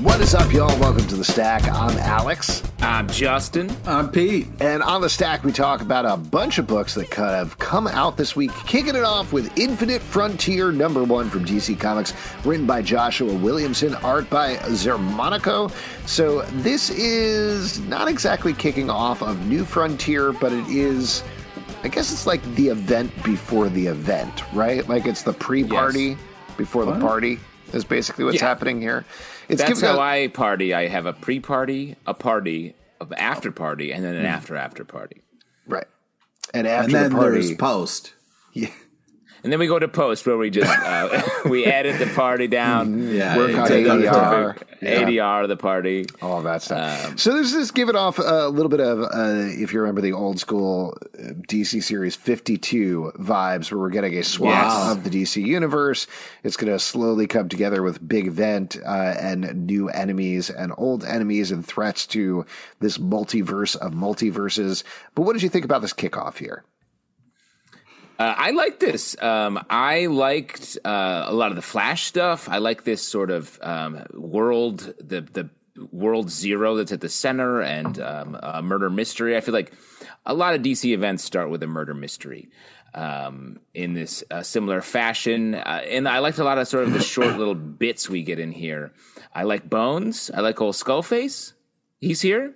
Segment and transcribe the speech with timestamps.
[0.00, 0.80] What is up, y'all?
[0.80, 1.68] Welcome to the Stack.
[1.68, 2.62] I'm Alex.
[2.80, 3.74] I'm Justin.
[3.84, 4.48] I'm Pete.
[4.60, 7.86] And on the Stack, we talk about a bunch of books that kind of come
[7.86, 12.14] out this week, kicking it off with Infinite Frontier number one from DC Comics,
[12.46, 15.70] written by Joshua Williamson, art by Xermanico.
[16.08, 21.22] So this is not exactly kicking off of New Frontier, but it is.
[21.86, 24.88] I guess it's like the event before the event, right?
[24.88, 26.18] Like it's the pre-party yes.
[26.56, 27.38] before the party
[27.72, 28.48] is basically what's yeah.
[28.48, 29.04] happening here.
[29.48, 30.74] It's That's how a, I party.
[30.74, 34.28] I have a pre-party, a party, an after party, and then an mm.
[34.28, 35.22] after after party.
[35.68, 35.86] Right.
[36.52, 38.14] And after and then the party, there's post.
[38.52, 38.70] Yeah.
[39.46, 42.88] And then we go to post where we just uh, we edit the party down,
[42.88, 43.14] mm-hmm.
[43.14, 45.02] yeah, work on ADR, yeah.
[45.02, 47.06] ADR of the party, all that stuff.
[47.06, 50.00] Um, so this is give it off a little bit of, uh, if you remember
[50.00, 54.90] the old school uh, DC series fifty two vibes, where we're getting a swap yes.
[54.90, 56.08] of the DC universe.
[56.42, 61.04] It's going to slowly come together with big event uh, and new enemies and old
[61.04, 62.44] enemies and threats to
[62.80, 64.82] this multiverse of multiverses.
[65.14, 66.64] But what did you think about this kickoff here?
[68.18, 69.20] Uh, I like this.
[69.20, 72.48] Um, I liked uh, a lot of the Flash stuff.
[72.48, 75.50] I like this sort of um, world, the the
[75.92, 79.36] world zero that's at the center, and um, a murder mystery.
[79.36, 79.72] I feel like
[80.24, 82.48] a lot of DC events start with a murder mystery
[82.94, 86.92] um, in this uh, similar fashion, uh, and I liked a lot of sort of
[86.94, 88.92] the short little bits we get in here.
[89.34, 90.30] I like Bones.
[90.32, 91.52] I like old Skullface.
[92.00, 92.54] He's here.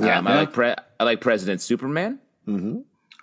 [0.00, 2.18] Yeah, um, I like pre- I like President Superman.
[2.48, 2.80] Mm-hmm.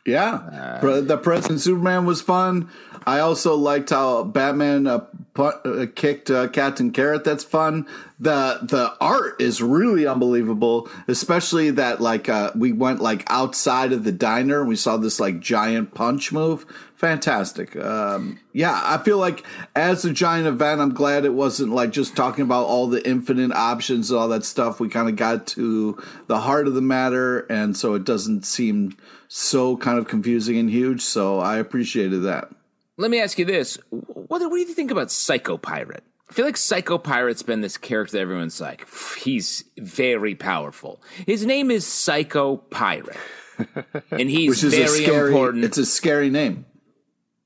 [0.08, 2.70] Yeah, uh, the President Superman was fun.
[3.06, 5.00] I also liked how Batman uh,
[5.34, 7.26] put, uh, kicked uh, Captain Carrot.
[7.26, 7.86] That's fun.
[8.18, 14.06] the The art is really unbelievable, especially that like uh, we went like outside of
[14.06, 16.66] the diner and we saw this like giant punch move.
[16.96, 17.76] Fantastic.
[17.76, 19.46] Um, yeah, I feel like
[19.76, 23.52] as a giant event, I'm glad it wasn't like just talking about all the infinite
[23.52, 24.80] options and all that stuff.
[24.80, 28.96] We kind of got to the heart of the matter, and so it doesn't seem
[29.28, 31.02] so kind of confusing and huge.
[31.02, 32.50] So I appreciated that.
[32.98, 36.04] Let me ask you this: what, what do you think about Psycho Pirate?
[36.30, 41.02] I feel like Psycho Pirate's been this character that everyone's like, he's very powerful.
[41.26, 43.18] His name is Psycho Pirate,
[44.12, 45.64] and he's very scary, important.
[45.64, 46.66] It's a scary name.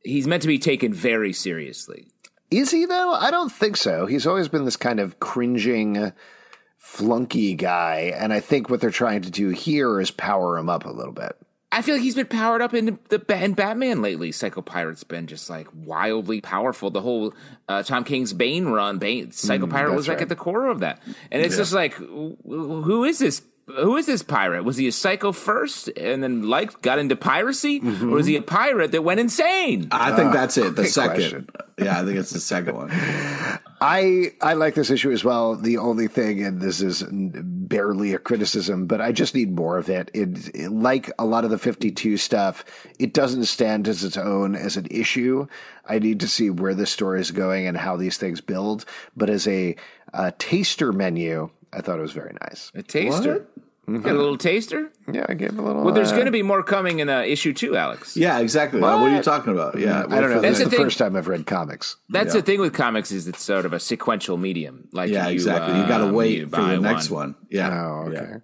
[0.03, 2.07] He's meant to be taken very seriously.
[2.49, 3.13] Is he though?
[3.13, 4.07] I don't think so.
[4.07, 6.11] He's always been this kind of cringing
[6.77, 10.85] flunky guy, and I think what they're trying to do here is power him up
[10.85, 11.37] a little bit.
[11.73, 14.31] I feel like he's been powered up in the in Batman lately.
[14.33, 16.89] Psycho Pirate's been just like wildly powerful.
[16.89, 17.33] The whole
[17.69, 20.79] uh, Tom King's Bane run, Bane Psycho mm, Pirate was like at the core of
[20.79, 21.61] that, and it's yeah.
[21.61, 24.63] just like, who is this who is this pirate?
[24.63, 28.11] Was he a psycho first and then like got into piracy, mm-hmm.
[28.11, 29.87] or was he a pirate that went insane?
[29.91, 30.75] I think that's it.
[30.75, 31.49] The second, question.
[31.77, 32.89] yeah, I think it's the second one.
[33.81, 35.55] I I like this issue as well.
[35.55, 39.89] The only thing, and this is barely a criticism, but I just need more of
[39.89, 40.11] it.
[40.13, 42.63] It, it like a lot of the fifty two stuff,
[42.99, 45.47] it doesn't stand as its own as an issue.
[45.87, 48.85] I need to see where this story is going and how these things build.
[49.15, 49.75] But as a,
[50.13, 52.71] a taster menu, I thought it was very nice.
[52.75, 53.47] A taster?
[53.87, 54.03] Mm-hmm.
[54.03, 54.91] Got a little taster?
[55.11, 55.83] Yeah, I gave a little.
[55.83, 58.15] Well, there's uh, going to be more coming in uh, issue two, Alex.
[58.15, 58.79] Yeah, exactly.
[58.79, 58.99] What?
[58.99, 59.11] what?
[59.11, 59.77] are you talking about?
[59.79, 60.39] Yeah, I don't know.
[60.39, 61.97] That's the, the first time I've read comics.
[62.09, 62.41] That's yeah.
[62.41, 64.87] the thing with comics is it's sort of a sequential medium.
[64.91, 65.79] Like yeah, you, exactly.
[65.79, 67.29] you got to wait for the next one.
[67.33, 67.47] one.
[67.49, 67.69] Yeah.
[67.73, 68.27] Oh, okay.
[68.31, 68.37] Yeah.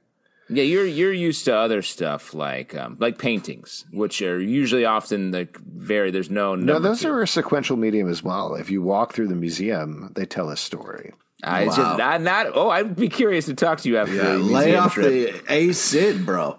[0.49, 5.31] Yeah, you're you're used to other stuff like um, like paintings, which are usually often
[5.31, 6.09] like very.
[6.09, 6.79] There's no no.
[6.79, 7.09] Those to.
[7.09, 8.55] are a sequential medium as well.
[8.55, 11.13] If you walk through the museum, they tell a story.
[11.43, 11.75] I wow.
[11.75, 12.47] just not not.
[12.53, 14.15] Oh, I'd be curious to talk to you after.
[14.15, 15.45] Yeah, lay off trip.
[15.45, 16.57] the acid, bro.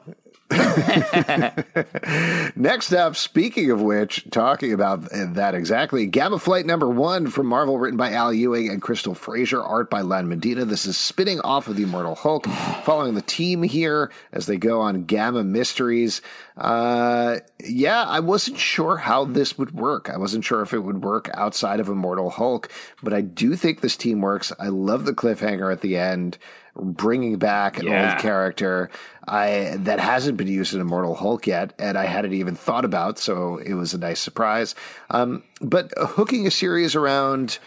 [2.56, 7.78] Next up, speaking of which, talking about that exactly, Gamma Flight number one from Marvel,
[7.78, 10.64] written by Al Ewing and Crystal Frasier, art by Lan Medina.
[10.64, 12.46] This is spinning off of the Immortal Hulk,
[12.84, 16.22] following the team here as they go on Gamma Mysteries.
[16.56, 20.08] Uh, yeah, I wasn't sure how this would work.
[20.08, 22.72] I wasn't sure if it would work outside of Immortal Hulk,
[23.02, 24.50] but I do think this team works.
[24.58, 26.38] I love the cliffhanger at the end
[26.80, 28.12] bringing back an Yeah.
[28.12, 28.90] old character
[29.26, 33.18] I that hasn't been used in Immortal Hulk yet, and I hadn't even thought about.
[33.18, 34.74] So it was a nice surprise.
[35.10, 37.58] Um, but hooking a series around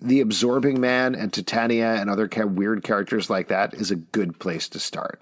[0.00, 4.68] the Absorbing Man and Titania and other weird characters like that is a good place
[4.68, 5.20] to start.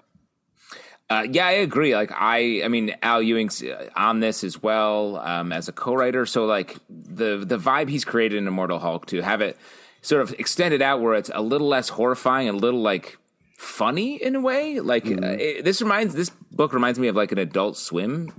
[1.09, 1.95] Uh, yeah, I agree.
[1.95, 6.25] Like I, I mean, Al Ewing's uh, on this as well um, as a co-writer.
[6.25, 9.57] So like the the vibe he's created in Immortal Hulk to have it
[10.01, 13.17] sort of extended out where it's a little less horrifying, a little like
[13.57, 14.79] funny in a way.
[14.79, 18.31] Like uh, it, this reminds this book reminds me of like an Adult Swim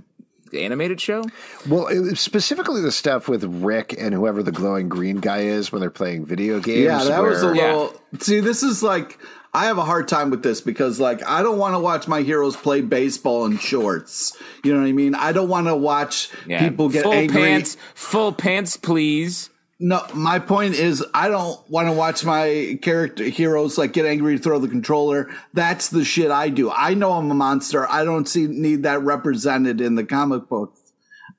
[0.53, 1.23] animated show.
[1.67, 5.79] Well, it specifically the stuff with Rick and whoever the glowing green guy is when
[5.81, 6.85] they're playing video games.
[6.85, 8.01] Yeah, that was a where- little.
[8.19, 9.19] See, this is like
[9.53, 12.21] I have a hard time with this because like I don't want to watch my
[12.21, 14.35] heroes play baseball in shorts.
[14.63, 15.13] You know what I mean?
[15.15, 16.59] I don't want to watch Yeah.
[16.67, 17.41] people get full angry.
[17.41, 19.49] pants, full pants, please.
[19.81, 24.35] No, my point is I don't want to watch my character heroes like get angry
[24.35, 25.29] to throw the controller.
[25.53, 26.69] That's the shit I do.
[26.69, 27.89] I know I'm a monster.
[27.89, 30.81] I don't see need that represented in the comic books.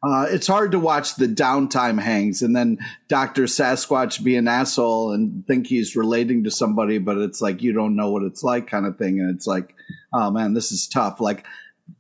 [0.03, 2.79] Uh, it's hard to watch the downtime hangs and then
[3.09, 3.43] Dr.
[3.43, 7.95] Sasquatch be an asshole and think he's relating to somebody, but it's like you don't
[7.95, 9.21] know what it's like kind of thing.
[9.21, 9.75] And it's like,
[10.15, 11.21] oh man, this is tough.
[11.21, 11.45] Like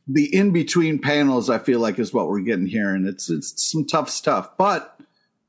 [0.08, 2.94] the in between panels, I feel like is what we're getting here.
[2.94, 4.99] And it's, it's some tough stuff, but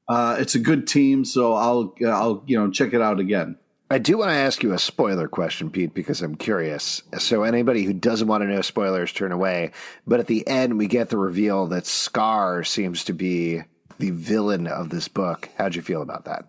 [0.08, 1.26] uh, it's a good team.
[1.26, 3.58] So I'll, I'll, you know, check it out again.
[3.90, 7.04] I do want to ask you a spoiler question, Pete, because I'm curious.
[7.18, 9.74] So anybody who doesn't want to know spoilers, turn away.
[10.08, 13.64] But at the end, we get the reveal that Scar seems to be
[14.00, 15.50] the villain of this book.
[15.58, 16.46] How'd you feel about that?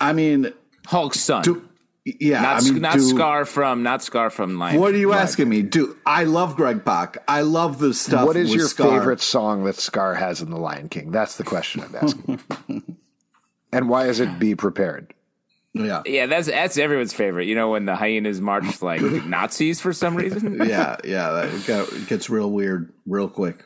[0.00, 0.52] I mean,
[0.86, 1.42] Hulk's son.
[1.42, 1.68] do,
[2.04, 4.80] yeah, not I mean, not do- Scar from not Scar from Lion.
[4.80, 5.20] What are you Right.
[5.20, 5.62] asking me?
[5.62, 7.18] Do I love Greg Pak?
[7.28, 8.26] I love the stuff.
[8.26, 8.98] what is with your Scar.
[8.98, 11.10] favorite song that Scar has in The Lion King?
[11.10, 12.40] That's the question I'm asking.
[13.72, 15.12] and why is it Be Prepared?
[15.72, 17.46] Yeah, Yeah, that's that's everyone's favorite.
[17.46, 20.54] You know, when the hyenas march like Nazis for some reason.
[20.66, 21.30] yeah, yeah.
[21.30, 23.64] that- It, got, it gets real weird real quick.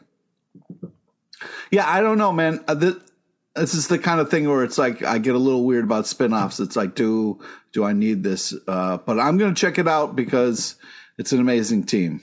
[1.71, 2.63] Yeah, I don't know, man.
[2.69, 2.95] Uh, this,
[3.57, 6.07] this is the kind of thing where it's like I get a little weird about
[6.07, 6.61] spin-offs.
[6.61, 7.41] It's like, do
[7.73, 8.55] do I need this?
[8.67, 10.77] Uh, but I'm going to check it out because
[11.19, 12.21] it's an amazing team.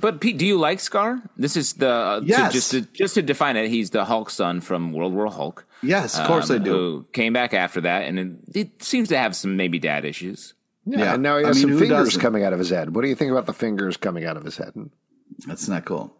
[0.00, 1.22] But Pete, do you like Scar?
[1.36, 2.52] This is the uh, to- Yes.
[2.52, 3.68] just to just to define it.
[3.70, 5.64] He's the Hulk son from World War Hulk.
[5.82, 6.70] Yes, of course um, I do.
[6.72, 10.54] Who came back after that, and it, it seems to have some maybe dad issues.
[10.84, 12.20] Yeah, And now he I has mean, some fingers doesn't?
[12.20, 12.94] coming out of his head.
[12.94, 14.74] What do you think about the fingers coming out of his head?
[15.46, 16.14] That's not cool.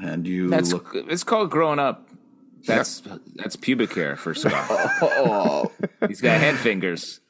[0.00, 0.90] And you That's look.
[0.94, 2.08] it's called growing up.
[2.66, 3.02] That's
[3.34, 5.70] that's pubic hair for Scar.
[6.08, 7.20] He's got head fingers.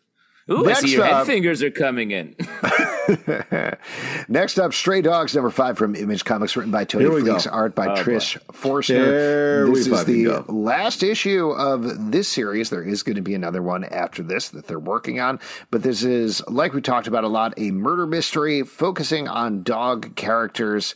[0.50, 2.34] Ooh, I see your up- head fingers are coming in.
[4.28, 7.74] Next up, Stray Dogs, number five from Image Comics, written by Tony Here Fleecs, art
[7.74, 9.04] by Trish Forstner.
[9.04, 10.44] There this we is the go.
[10.48, 12.70] last issue of this series.
[12.70, 15.38] There is going to be another one after this that they're working on,
[15.70, 20.16] but this is, like we talked about a lot, a murder mystery focusing on dog
[20.16, 20.94] characters,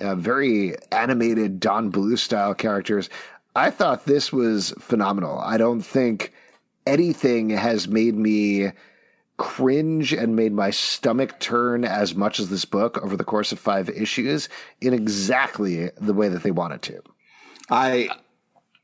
[0.00, 3.08] uh, very animated Don Bluth style characters.
[3.56, 5.38] I thought this was phenomenal.
[5.38, 6.34] I don't think
[6.86, 8.72] anything has made me
[9.38, 13.58] cringe and made my stomach turn as much as this book over the course of
[13.58, 14.50] five issues
[14.82, 17.00] in exactly the way that they wanted to.
[17.70, 18.10] I.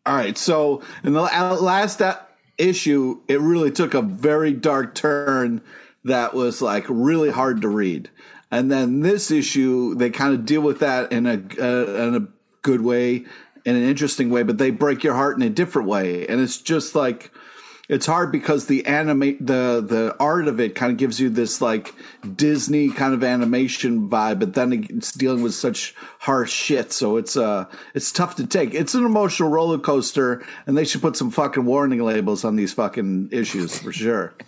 [0.07, 0.37] All right.
[0.39, 2.19] So in the last uh,
[2.57, 5.61] issue, it really took a very dark turn
[6.05, 8.11] that was like really hard to read.
[8.51, 12.29] And then this issue, they kind of deal with that in a uh, in a
[12.63, 13.27] good way,
[13.65, 16.27] in an interesting way, but they break your heart in a different way.
[16.27, 17.31] And it's just like
[17.89, 21.61] it's hard because the animate the the art of it kind of gives you this
[21.61, 21.95] like
[22.37, 27.37] Disney kind of animation vibe, but then it's dealing with such harsh shit, so it's
[27.37, 28.73] uh it's tough to take.
[28.73, 32.73] It's an emotional roller coaster, and they should put some fucking warning labels on these
[32.73, 34.35] fucking issues for sure.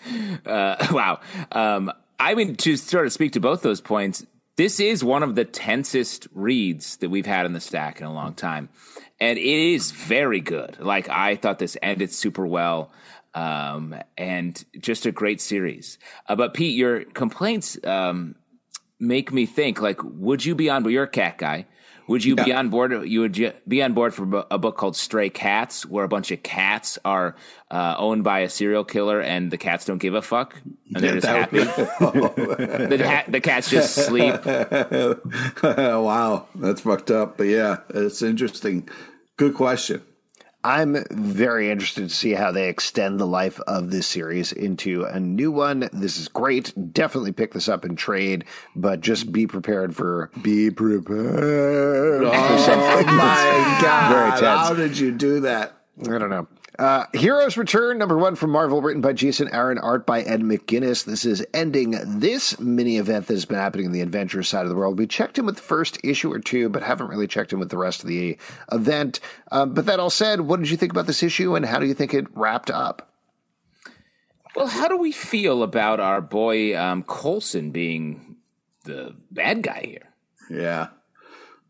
[0.44, 1.20] Uh, wow.
[1.52, 5.34] Um, I mean, to sort of speak to both those points, this is one of
[5.34, 8.68] the tensest reads that we've had in the stack in a long time.
[9.24, 10.78] And it is very good.
[10.80, 12.90] Like, I thought this ended super well.
[13.32, 15.98] Um, and just a great series.
[16.28, 18.34] Uh, but Pete, your complaints, um,
[19.00, 21.66] make me think like, would you be on, you're a cat guy.
[22.06, 23.08] Would you be on board?
[23.08, 26.42] You would be on board for a book called Stray Cats, where a bunch of
[26.42, 27.34] cats are
[27.70, 30.54] uh, owned by a serial killer, and the cats don't give a fuck,
[30.94, 31.64] and they're just that happy.
[32.96, 34.34] the, ha- the cats just sleep.
[35.62, 37.38] wow, that's fucked up.
[37.38, 38.86] But yeah, it's interesting.
[39.36, 40.02] Good question.
[40.62, 45.20] I'm very interested to see how they extend the life of this series into a
[45.20, 45.90] new one.
[45.92, 46.72] This is great.
[46.94, 53.08] Definitely pick this up and trade, but just be prepared for be prepared for something.
[53.08, 54.12] Oh my god!
[54.12, 54.68] Very tense.
[54.68, 55.76] How did you do that?
[56.02, 56.48] I don't know.
[56.76, 61.04] Uh, Heroes Return, number one from Marvel, written by Jason Aaron, art by Ed McGuinness.
[61.04, 64.70] This is ending this mini event that has been happening in the adventure side of
[64.70, 64.98] the world.
[64.98, 67.70] We checked in with the first issue or two, but haven't really checked in with
[67.70, 68.36] the rest of the
[68.72, 69.20] event.
[69.52, 71.86] Um, but that all said, what did you think about this issue and how do
[71.86, 73.12] you think it wrapped up?
[74.56, 78.36] Well, how do we feel about our boy um, Coulson being
[78.84, 80.08] the bad guy here?
[80.50, 80.88] Yeah.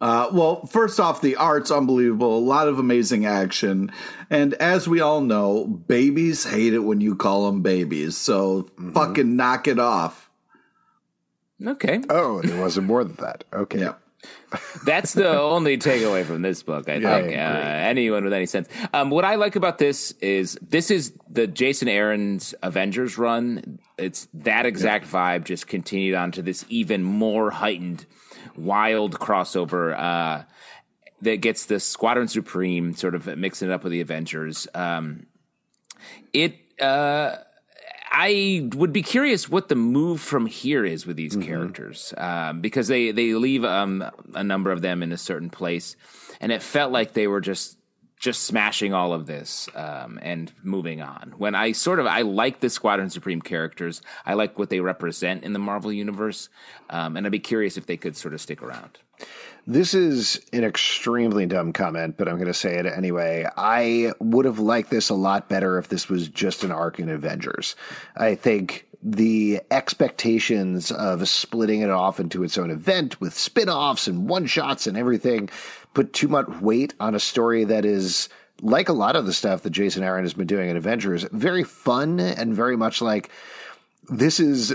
[0.00, 2.36] Uh, well, first off, the art's unbelievable.
[2.36, 3.90] A lot of amazing action.
[4.28, 8.16] And as we all know, babies hate it when you call them babies.
[8.16, 8.92] So mm-hmm.
[8.92, 10.30] fucking knock it off.
[11.64, 12.02] Okay.
[12.10, 13.44] Oh, there wasn't more than that.
[13.52, 13.80] Okay.
[13.80, 13.94] Yeah.
[14.84, 17.36] That's the only takeaway from this book, I yeah, think.
[17.36, 18.68] I uh, anyone with any sense.
[18.92, 23.78] Um, what I like about this is this is the Jason Aaron's Avengers run.
[23.98, 25.38] It's that exact yeah.
[25.38, 28.06] vibe, just continued on to this even more heightened,
[28.56, 30.44] wild crossover uh,
[31.23, 34.68] that gets the Squadron Supreme sort of mixing it up with the Avengers.
[34.75, 35.26] Um,
[36.32, 36.56] it.
[36.80, 37.37] Uh,
[38.16, 41.49] I would be curious what the move from here is with these mm-hmm.
[41.49, 45.96] characters um, because they they leave um, a number of them in a certain place,
[46.40, 47.76] and it felt like they were just
[48.24, 51.34] just smashing all of this um, and moving on.
[51.36, 55.44] When I sort of I like the Squadron Supreme characters, I like what they represent
[55.44, 56.48] in the Marvel universe,
[56.88, 58.98] um, and I'd be curious if they could sort of stick around.
[59.66, 63.46] This is an extremely dumb comment, but I'm going to say it anyway.
[63.58, 67.10] I would have liked this a lot better if this was just an arc in
[67.10, 67.76] Avengers.
[68.16, 74.08] I think the expectations of splitting it off into its own event with spin offs
[74.08, 75.50] and one shots and everything
[75.92, 78.30] put too much weight on a story that is
[78.62, 81.64] like a lot of the stuff that Jason Aaron has been doing in Avengers, very
[81.64, 83.30] fun and very much like
[84.08, 84.75] this is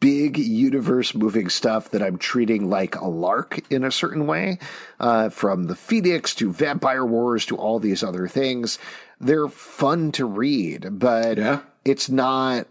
[0.00, 4.58] big universe moving stuff that I'm treating like a lark in a certain way,
[5.00, 8.78] uh, from the Phoenix to Vampire Wars to all these other things.
[9.20, 11.60] They're fun to read, but yeah.
[11.84, 12.66] it's not.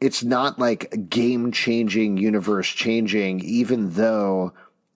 [0.00, 4.52] It's not like game changing, universe changing, even though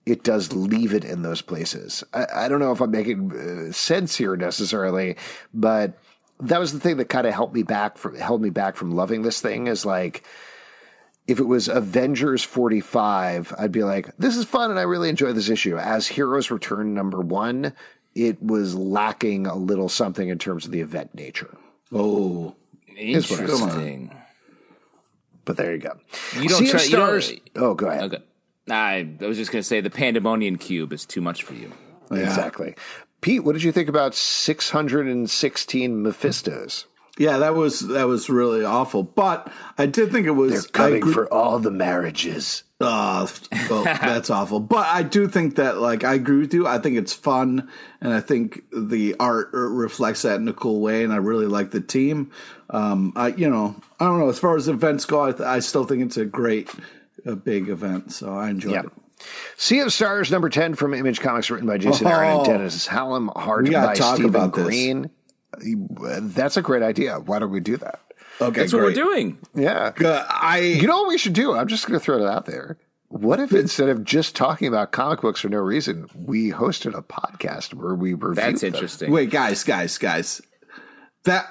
[0.07, 2.05] it does leave it in those places.
[2.13, 3.33] I, I don't know if I'm making
[3.69, 5.17] uh, sense here necessarily,
[5.53, 5.99] but
[6.41, 8.93] that was the thing that kind of helped me back from held me back from
[8.93, 10.25] loving this thing is like
[11.27, 15.33] if it was Avengers 45, I'd be like, this is fun and I really enjoy
[15.33, 15.79] this issue.
[15.79, 17.73] As Heroes Return number one,
[18.15, 21.57] it was lacking a little something in terms of the event nature.
[21.93, 22.55] Oh,
[22.97, 24.15] interesting.
[25.45, 25.97] But there you go.
[26.41, 26.81] You don't try.
[26.81, 27.31] Stars.
[27.31, 28.05] You don't, oh, go ahead.
[28.05, 28.23] Okay.
[28.71, 31.71] I, I was just going to say the Pandemonium Cube is too much for you.
[32.11, 32.19] Yeah.
[32.19, 32.75] Exactly.
[33.21, 36.85] Pete, what did you think about 616 Mephistos?
[37.17, 39.03] Yeah, that was that was really awful.
[39.05, 42.65] But I did think it was They're coming agree- for all the marriages.
[42.81, 43.31] Oh,
[43.71, 44.61] well, that's awful.
[44.61, 46.67] But I do think that, like, I agree with you.
[46.67, 51.05] I think it's fun, and I think the art reflects that in a cool way.
[51.05, 52.33] And I really like the team.
[52.71, 54.29] Um, I, you know, I don't know.
[54.29, 56.69] As far as events go, I, th- I still think it's a great,
[57.25, 58.13] a big event.
[58.13, 58.87] So I enjoyed yep.
[58.87, 58.93] it.
[59.57, 62.89] Sea of Stars number 10 from Image Comics, written by Jason oh, Aaron and Dennis
[62.89, 65.03] Hallum, art by Stephen Green.
[65.03, 65.11] This.
[65.61, 67.19] That's a great idea.
[67.19, 68.01] Why don't we do that?
[68.41, 68.81] Okay, that's great.
[68.81, 69.39] what we're doing.
[69.55, 69.93] Yeah,
[70.29, 70.59] I.
[70.59, 71.55] You know what we should do?
[71.55, 72.77] I'm just going to throw it out there.
[73.09, 77.03] What if instead of just talking about comic books for no reason, we hosted a
[77.03, 78.35] podcast where we review?
[78.35, 78.75] That's them?
[78.75, 79.13] interesting.
[79.13, 80.43] Wait, guys, guys, guys.
[81.23, 81.47] That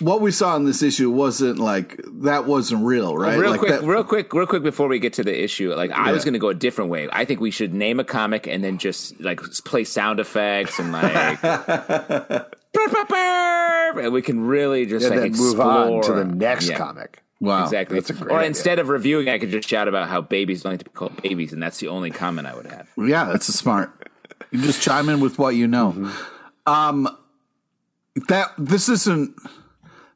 [0.00, 3.38] what we saw in this issue wasn't like that wasn't real, right?
[3.38, 5.72] Real like quick, that, real quick, real quick before we get to the issue.
[5.72, 7.08] Like I was going to go a different way.
[7.12, 10.90] I think we should name a comic and then just like play sound effects and
[10.90, 11.40] like
[12.74, 16.78] and we can really just like, move on to the next yeah.
[16.78, 17.22] comic.
[17.40, 17.98] Wow, exactly.
[17.98, 18.48] That's a great or idea.
[18.48, 21.20] instead of reviewing, I could just shout about how babies don't like to be called
[21.22, 22.88] babies, and that's the only comment I would have.
[22.96, 24.10] Yeah, that's a smart.
[24.50, 25.92] You just chime in with what you know.
[25.92, 26.72] Mm-hmm.
[26.72, 27.16] Um,
[28.28, 29.36] that this isn't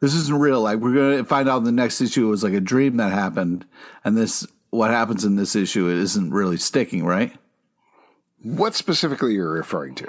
[0.01, 0.63] this isn't real.
[0.63, 3.13] Like we're gonna find out in the next issue it was like a dream that
[3.13, 3.67] happened,
[4.05, 7.33] and this what happens in this issue it isn't really sticking, right?
[8.43, 10.09] What specifically you're referring to?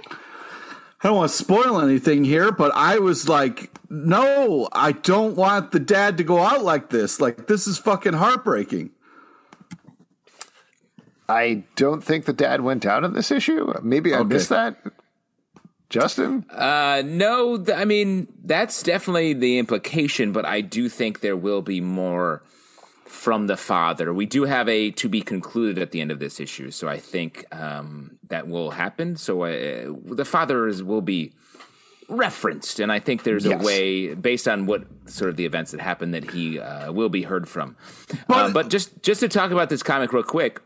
[1.02, 5.72] I don't want to spoil anything here, but I was like, no, I don't want
[5.72, 7.22] the dad to go out like this.
[7.22, 8.92] Like, this is fucking heartbreaking.
[11.30, 13.72] I don't think the dad went down in this issue.
[13.82, 14.28] Maybe I okay.
[14.28, 14.78] missed that.
[15.90, 16.46] Justin?
[16.52, 21.62] Uh, no, th- I mean, that's definitely the implication, but I do think there will
[21.62, 22.44] be more
[23.10, 24.14] from the father.
[24.14, 27.00] We do have a to be concluded at the end of this issue, so I
[27.00, 29.18] think um, that will happen.
[29.18, 31.34] So uh, the father is, will be
[32.08, 33.60] referenced, and I think there's yes.
[33.60, 37.10] a way based on what sort of the events that happened that he uh, will
[37.10, 37.76] be heard from.
[38.28, 40.62] But, uh, but just just to talk about this comic real quick,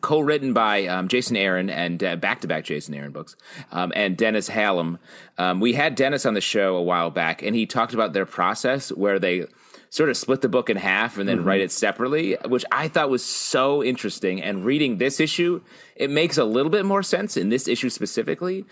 [0.00, 3.34] co-written by um, Jason Aaron and uh, back-to-back Jason Aaron books,
[3.72, 4.98] um, and Dennis Hallum.
[5.38, 8.26] Um, we had Dennis on the show a while back, and he talked about their
[8.26, 9.46] process where they
[9.94, 11.46] sort of split the book in half and then mm-hmm.
[11.46, 14.42] write it separately, which I thought was so interesting.
[14.42, 15.62] And reading this issue,
[15.94, 18.64] it makes a little bit more sense in this issue specifically,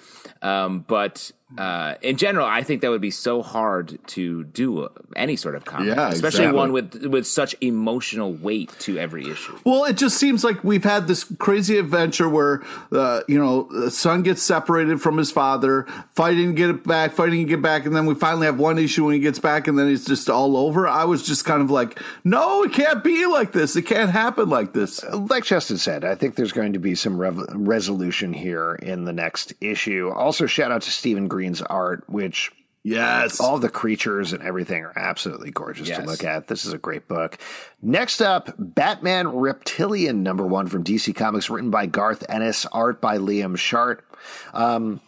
[0.43, 5.37] um, but uh, in general, I think that would be so hard to do any
[5.37, 6.59] sort of comic, yeah, especially exactly.
[6.59, 9.59] one with with such emotional weight to every issue.
[9.65, 13.91] Well, it just seems like we've had this crazy adventure where uh, you know the
[13.91, 17.85] son gets separated from his father, fighting to get it back, fighting to get back,
[17.85, 20.31] and then we finally have one issue when he gets back, and then it's just
[20.31, 20.89] all over.
[20.89, 23.77] I was just kind of like, no, it can't be like this.
[23.77, 25.05] It can't happen like this.
[25.05, 29.13] Like Justin said, I think there's going to be some rev- resolution here in the
[29.13, 30.11] next issue.
[30.15, 32.53] Also, shout out to Stephen Green Green's art, which
[32.85, 33.39] Yes.
[33.39, 35.99] All the creatures and everything are absolutely gorgeous yes.
[35.99, 36.49] to look at.
[36.49, 37.39] This is a great book.
[37.81, 43.19] Next up, Batman Reptilian, number one from DC Comics, written by Garth Ennis, art by
[43.19, 44.05] Liam Sharp.
[44.53, 45.01] Um,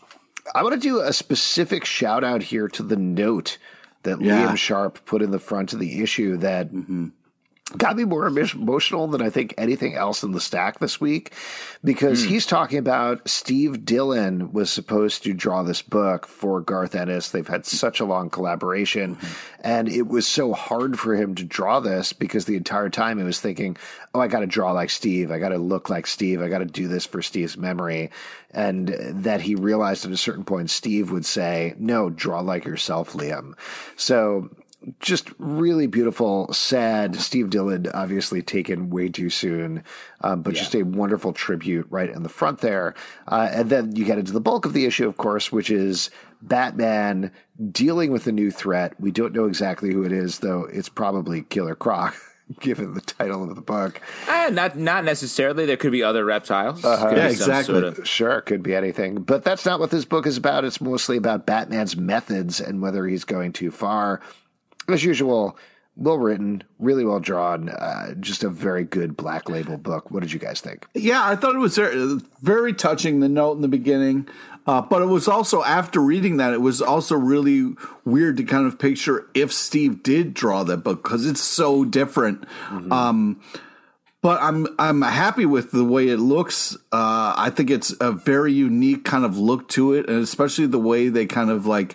[0.55, 3.59] I want to do a specific shout out here to the note
[4.05, 4.47] that yeah.
[4.47, 6.73] Liam Sharp put in the front of the issue that.
[6.73, 7.09] Mm-hmm
[7.77, 11.33] got me more emotional than I think anything else in the stack this week
[11.83, 12.29] because mm.
[12.29, 17.31] he's talking about Steve Dillon was supposed to draw this book for Garth Ennis.
[17.31, 19.61] They've had such a long collaboration mm-hmm.
[19.63, 23.25] and it was so hard for him to draw this because the entire time he
[23.25, 23.77] was thinking,
[24.15, 25.31] oh, I got to draw like Steve.
[25.31, 26.41] I got to look like Steve.
[26.41, 28.11] I got to do this for Steve's memory.
[28.53, 33.15] And that he realized at a certain point, Steve would say, no, draw like yourself,
[33.15, 33.55] Liam.
[33.97, 34.51] So
[35.01, 37.17] just really beautiful, sad.
[37.17, 39.83] Steve Dillon obviously taken way too soon,
[40.21, 40.61] um, but yeah.
[40.61, 42.95] just a wonderful tribute right in the front there.
[43.29, 46.11] Uh, and then you get into the bulk of the issue, of course, which is
[46.43, 47.31] Batman
[47.71, 48.99] dealing with a new threat.
[49.01, 50.65] We don't know exactly who it is, though.
[50.65, 52.15] It's probably Killer Croc.
[52.61, 55.65] Given the title of the book, uh, not not necessarily.
[55.65, 56.85] There could be other reptiles.
[56.85, 57.15] Uh-huh.
[57.17, 57.73] Yeah, exactly.
[57.73, 58.07] Sort of...
[58.07, 59.23] Sure, could be anything.
[59.23, 60.63] But that's not what this book is about.
[60.63, 64.21] It's mostly about Batman's methods and whether he's going too far
[64.89, 65.57] as usual,
[65.97, 70.11] well written, really well drawn, uh, just a very good black label book.
[70.11, 70.87] What did you guys think?
[70.95, 73.21] Yeah, I thought it was very, very touching.
[73.21, 74.29] The note in the beginning,
[74.67, 77.75] uh, but it was also after reading that, it was also really
[78.05, 82.43] weird to kind of picture if Steve did draw that book because it's so different.
[82.69, 82.93] Mm-hmm.
[82.93, 83.41] Um,
[84.21, 86.77] but I'm I'm happy with the way it looks.
[86.91, 90.79] Uh, I think it's a very unique kind of look to it, and especially the
[90.79, 91.95] way they kind of like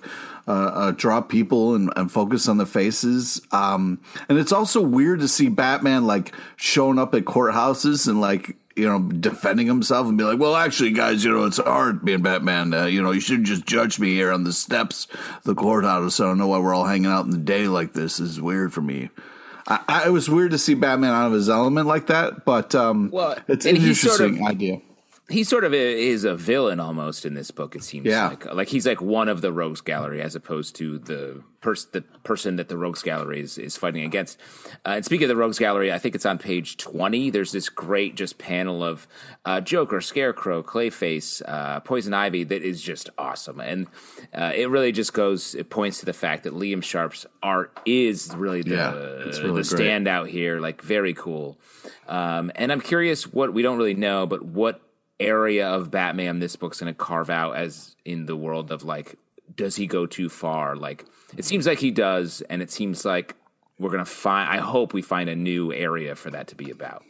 [0.49, 3.39] uh, uh, draw people and, and, focus on the faces.
[3.51, 8.57] Um, and it's also weird to see Batman like showing up at courthouses and like
[8.75, 12.23] you know defending himself and be like, well, actually, guys, you know it's hard being
[12.23, 12.73] Batman.
[12.73, 16.19] Uh, you know, you shouldn't just judge me here on the steps of the courthouse.
[16.19, 18.17] I don't know why we're all hanging out in the day like this.
[18.17, 19.11] this is weird for me.
[19.67, 22.73] I, I, it was weird to see Batman out of his element like that, but
[22.73, 24.81] um, well, it's an interesting sort of, idea
[25.29, 27.75] he sort of is a villain almost in this book.
[27.75, 28.29] It seems yeah.
[28.29, 32.01] like like he's like one of the rogues gallery as opposed to the person the
[32.01, 34.39] person that the rogues gallery is, is fighting against.
[34.85, 37.29] Uh, and speaking of the rogues gallery, I think it's on page twenty.
[37.29, 39.07] There's this great just panel of
[39.45, 43.87] uh, Joker, Scarecrow, Clayface, uh, Poison Ivy that is just awesome, and
[44.33, 45.53] uh, it really just goes.
[45.53, 49.67] It points to the fact that Liam Sharp's art is really the yeah, really the
[49.67, 50.59] standout here.
[50.59, 51.59] Like very cool.
[52.07, 54.81] Um, and I'm curious what we don't really know, but what
[55.19, 59.15] area of Batman this book's going to carve out as in the world of like,
[59.55, 60.75] does he go too far?
[60.75, 61.05] Like,
[61.37, 63.35] it seems like he does, and it seems like
[63.77, 66.69] we're going to find, I hope we find a new area for that to be
[66.69, 67.03] about.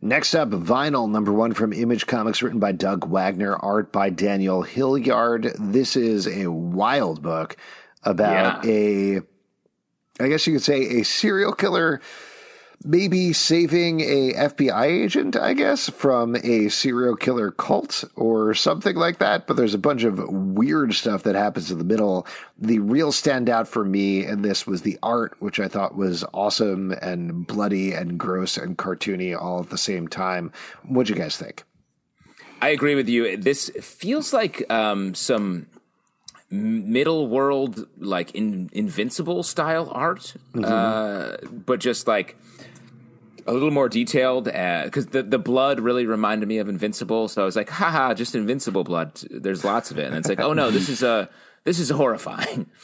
[0.00, 4.62] Next up, Vinyl, number one from Image Comics, written by Doug Wagner, art by Daniel
[4.62, 5.52] Hillyard.
[5.58, 7.56] This is a wild book
[8.02, 8.70] about yeah.
[8.70, 9.20] a,
[10.20, 12.02] I guess you could say, a serial killer
[12.84, 19.18] maybe saving a FBI agent, I guess, from a serial killer cult or something like
[19.18, 19.46] that.
[19.46, 22.26] But there's a bunch of weird stuff that happens in the middle.
[22.58, 26.92] The real standout for me in this was the art, which I thought was awesome
[27.02, 30.52] and bloody and gross and cartoony all at the same time.
[30.84, 31.64] What'd you guys think?
[32.60, 33.36] I agree with you.
[33.36, 35.66] This feels like um, some
[36.50, 40.64] middle world, like in, invincible style art, mm-hmm.
[40.64, 42.36] uh, but just like
[43.46, 47.28] a little more detailed because uh, the the blood really reminded me of Invincible.
[47.28, 49.20] So I was like, haha, just Invincible blood.
[49.30, 51.28] There's lots of it, and it's like, oh no, this is a
[51.64, 52.66] this is horrifying.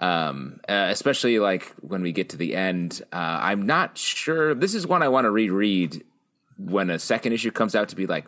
[0.00, 3.00] Um, uh, especially like when we get to the end.
[3.12, 4.52] Uh, I'm not sure.
[4.52, 6.04] This is one I want to reread
[6.56, 8.26] when a second issue comes out to be like,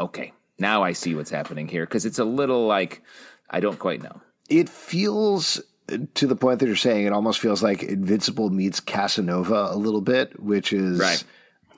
[0.00, 3.02] okay, now I see what's happening here because it's a little like
[3.50, 4.22] I don't quite know.
[4.48, 5.60] It feels
[6.14, 10.00] to the point that you're saying, it almost feels like Invincible meets Casanova a little
[10.00, 11.24] bit, which is right.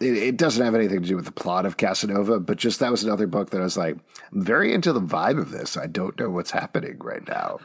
[0.01, 2.91] it, it, doesn't have anything to do with the plot of Casanova, but just that
[2.91, 3.97] was another book that I was like,
[4.33, 5.77] I'm very into the vibe of this.
[5.77, 7.59] I don't know what's happening right now.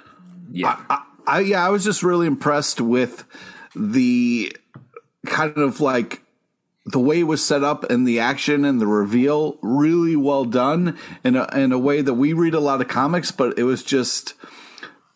[0.52, 0.80] Yeah.
[0.90, 3.26] I, I, I yeah, I was just really impressed with
[3.76, 4.56] the
[5.28, 6.24] kind of like
[6.86, 10.98] the way it was set up and the action and the reveal really well done
[11.24, 13.84] in a, in a way that we read a lot of comics, but it was
[13.84, 14.34] just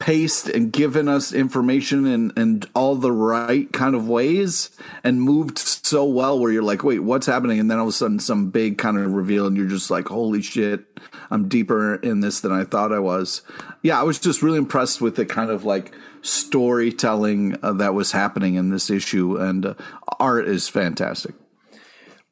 [0.06, 4.70] paced and given us information in, in all the right kind of ways
[5.04, 7.60] and moved so well where you're like, wait, what's happening?
[7.60, 10.10] And then all of a sudden some big kind of reveal and you're just like,
[10.10, 10.86] holy shit,
[11.32, 13.42] I'm deeper in this than I thought I was.
[13.82, 15.92] Yeah, I was just really impressed with the kind of like
[16.22, 19.74] storytelling uh, that was happening in this issue and uh,
[20.20, 21.34] art is fantastic.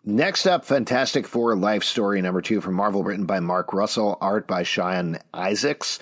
[0.06, 4.46] Next up, Fantastic Four Life Story number two from Marvel, written by Mark Russell, art
[4.46, 5.98] by Sean Izaakse.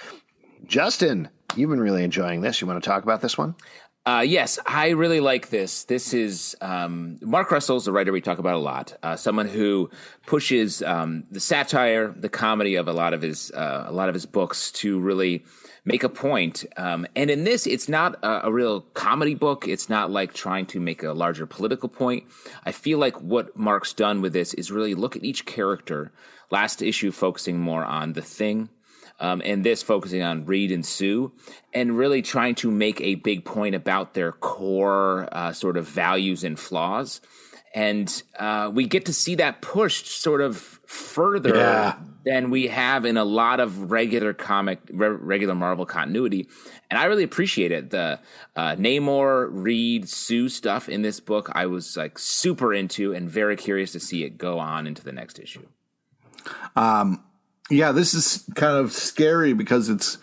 [0.66, 2.62] Justin, you've been really enjoying this.
[2.62, 3.56] You want to talk about this one?
[4.04, 5.84] Uh, yes, I really like this.
[5.84, 8.98] This is um, Mark Russell's a writer we talk about a lot.
[9.04, 9.92] Uh, someone who
[10.26, 14.16] pushes um, the satire, the comedy of a lot of his uh, a lot of
[14.16, 15.44] his books to really
[15.86, 16.66] make a point.
[16.78, 19.68] Um, and in this, it's not a, a, real comedy book.
[19.68, 22.24] It's not like trying to make a larger political point.
[22.64, 26.12] I feel like what Mark's done with this is really look at each character.
[26.50, 28.70] Last issue focusing more on the thing.
[29.22, 31.32] Um, and this focusing on Reed and Sue,
[31.74, 36.44] and really trying to make a big point about their core uh, sort of values
[36.44, 37.22] and flaws
[37.74, 41.96] and uh, we get to see that pushed sort of further yeah.
[42.26, 46.50] than we have in a lot of regular comic, re- regular Marvel continuity,
[46.90, 47.90] and I really appreciate it.
[47.90, 48.20] The
[48.56, 53.56] uh, Namor, Reed, Sue stuff in this book, I was like super into and very
[53.56, 55.66] curious to see it go on into the next issue.
[56.76, 57.24] Um,
[57.72, 60.18] yeah, this is kind of scary because it's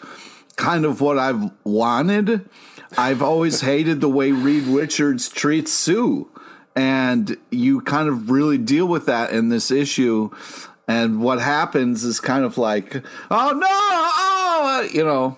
[0.57, 2.49] kind of what I've wanted.
[2.97, 6.31] I've always hated the way Reed Richards treats Sue
[6.77, 10.31] and you kind of really deal with that in this issue
[10.87, 15.37] and what happens is kind of like oh no oh you know.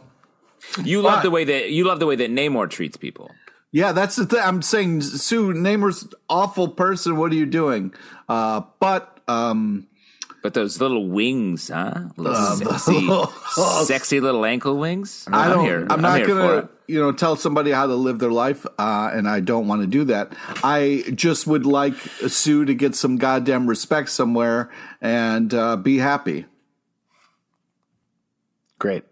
[0.85, 3.31] You love the way that you love the way that Namor treats people.
[3.73, 4.41] Yeah that's the thing.
[4.43, 7.17] I'm saying sue Namor's awful person.
[7.17, 7.95] What are you doing?
[8.29, 9.87] Uh, but um
[10.43, 12.05] but those little wings, huh?
[12.17, 13.11] Little uh, sexy,
[13.85, 15.27] sexy little ankle wings.
[15.31, 15.59] I don't.
[15.59, 18.67] I'm, here, I'm, I'm not gonna, you know, tell somebody how to live their life,
[18.79, 20.33] uh, and I don't want to do that.
[20.65, 26.47] I just would like Sue to get some goddamn respect somewhere and uh, be happy.
[28.79, 29.05] Great.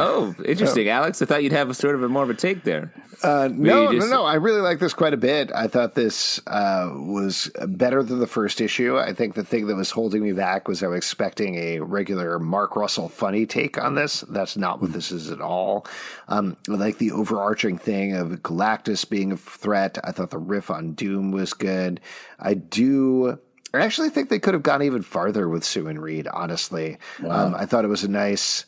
[0.00, 0.92] Oh, interesting, oh.
[0.92, 1.20] Alex.
[1.22, 2.92] I thought you'd have a sort of a more of a take there.
[3.22, 4.08] Uh, no, just...
[4.08, 4.24] no, no.
[4.24, 5.52] I really like this quite a bit.
[5.54, 8.98] I thought this uh, was better than the first issue.
[8.98, 12.38] I think the thing that was holding me back was I was expecting a regular
[12.38, 14.22] Mark Russell funny take on this.
[14.22, 15.86] That's not what this is at all.
[16.28, 19.98] Um, I like the overarching thing of Galactus being a threat.
[20.02, 22.00] I thought the riff on Doom was good.
[22.38, 23.38] I do.
[23.72, 26.26] I actually think they could have gone even farther with Sue and Reed.
[26.26, 27.46] Honestly, wow.
[27.46, 28.64] um, I thought it was a nice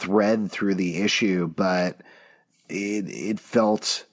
[0.00, 2.00] thread through the issue, but
[2.68, 4.06] it it felt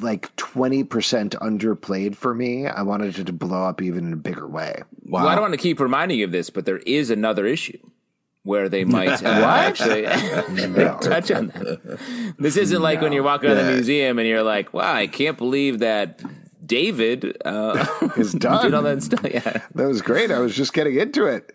[0.00, 2.66] like 20% underplayed for me.
[2.66, 4.82] I wanted it to blow up even in a bigger way.
[5.04, 5.22] Wow.
[5.22, 7.78] Well, I don't want to keep reminding you of this, but there is another issue
[8.42, 10.02] where they might uh, actually
[11.00, 12.34] touch on that.
[12.38, 12.82] This isn't no.
[12.82, 13.56] like when you're walking yeah.
[13.56, 16.22] around the museum and you're like, wow, I can't believe that
[16.64, 18.64] David uh, is done.
[18.64, 19.24] did all that stuff.
[19.24, 19.62] Yeah.
[19.74, 20.30] That was great.
[20.30, 21.54] I was just getting into it.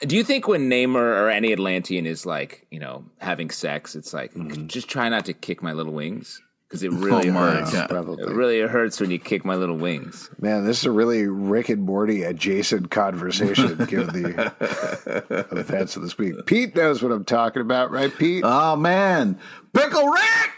[0.00, 4.14] Do you think when Namor or any Atlantean is like, you know, having sex, it's
[4.14, 4.66] like, mm-hmm.
[4.66, 6.40] just try not to kick my little wings?
[6.66, 7.74] Because it really oh hurts.
[7.88, 8.22] Probably.
[8.22, 10.30] It really hurts when you kick my little wings.
[10.40, 16.16] Man, this is a really Rick and Morty adjacent conversation given the events of this
[16.16, 16.46] week.
[16.46, 18.42] Pete knows what I'm talking about, right, Pete?
[18.46, 19.38] Oh, man.
[19.74, 20.50] Pickle Rick!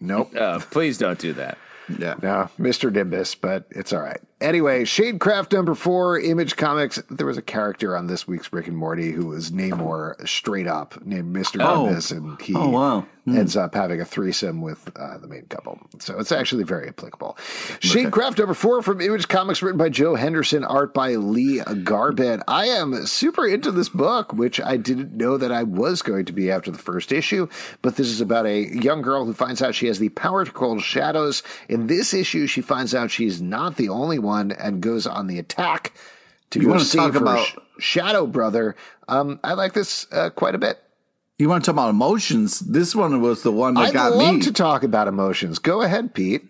[0.00, 0.34] Nope.
[0.34, 1.56] Uh, please don't do that.
[1.98, 2.14] Yeah.
[2.22, 2.92] No, Mr.
[2.92, 4.20] Nimbus, but it's all right.
[4.42, 7.00] Anyway, Shadecraft number four, Image Comics.
[7.08, 11.00] There was a character on this week's Rick and Morty who was Namor straight up
[11.06, 11.62] named Mr.
[11.62, 11.86] Oh.
[11.86, 13.06] And he oh, wow.
[13.24, 13.38] mm.
[13.38, 15.78] ends up having a threesome with uh, the main couple.
[16.00, 17.38] So it's actually very applicable.
[17.38, 18.04] Okay.
[18.04, 22.42] Shadecraft number four from Image Comics, written by Joe Henderson, art by Lee Garbett.
[22.48, 26.32] I am super into this book, which I didn't know that I was going to
[26.32, 27.46] be after the first issue,
[27.80, 30.50] but this is about a young girl who finds out she has the power to
[30.50, 31.44] control shadows.
[31.68, 35.26] In this issue, she finds out she's not the only one one and goes on
[35.26, 35.92] the attack
[36.50, 37.46] to you go want to talk about
[37.78, 38.76] Shadow Brother.
[39.08, 40.82] Um, I like this uh, quite a bit.
[41.38, 42.60] You want to talk about emotions?
[42.60, 44.40] This one was the one that I'd got love me.
[44.42, 45.58] to talk about emotions.
[45.58, 46.44] Go ahead, Pete.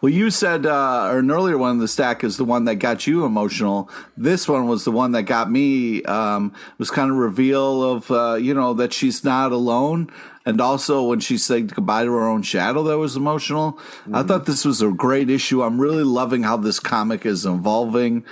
[0.00, 2.76] Well, you said uh, or an earlier one in the stack is the one that
[2.76, 3.88] got you emotional.
[4.16, 6.02] This one was the one that got me.
[6.04, 10.10] Um, was kind of reveal of uh, you know that she's not alone,
[10.44, 13.72] and also when she said goodbye to her own shadow, that was emotional.
[13.72, 14.14] Mm-hmm.
[14.16, 15.62] I thought this was a great issue.
[15.62, 18.24] I'm really loving how this comic is evolving,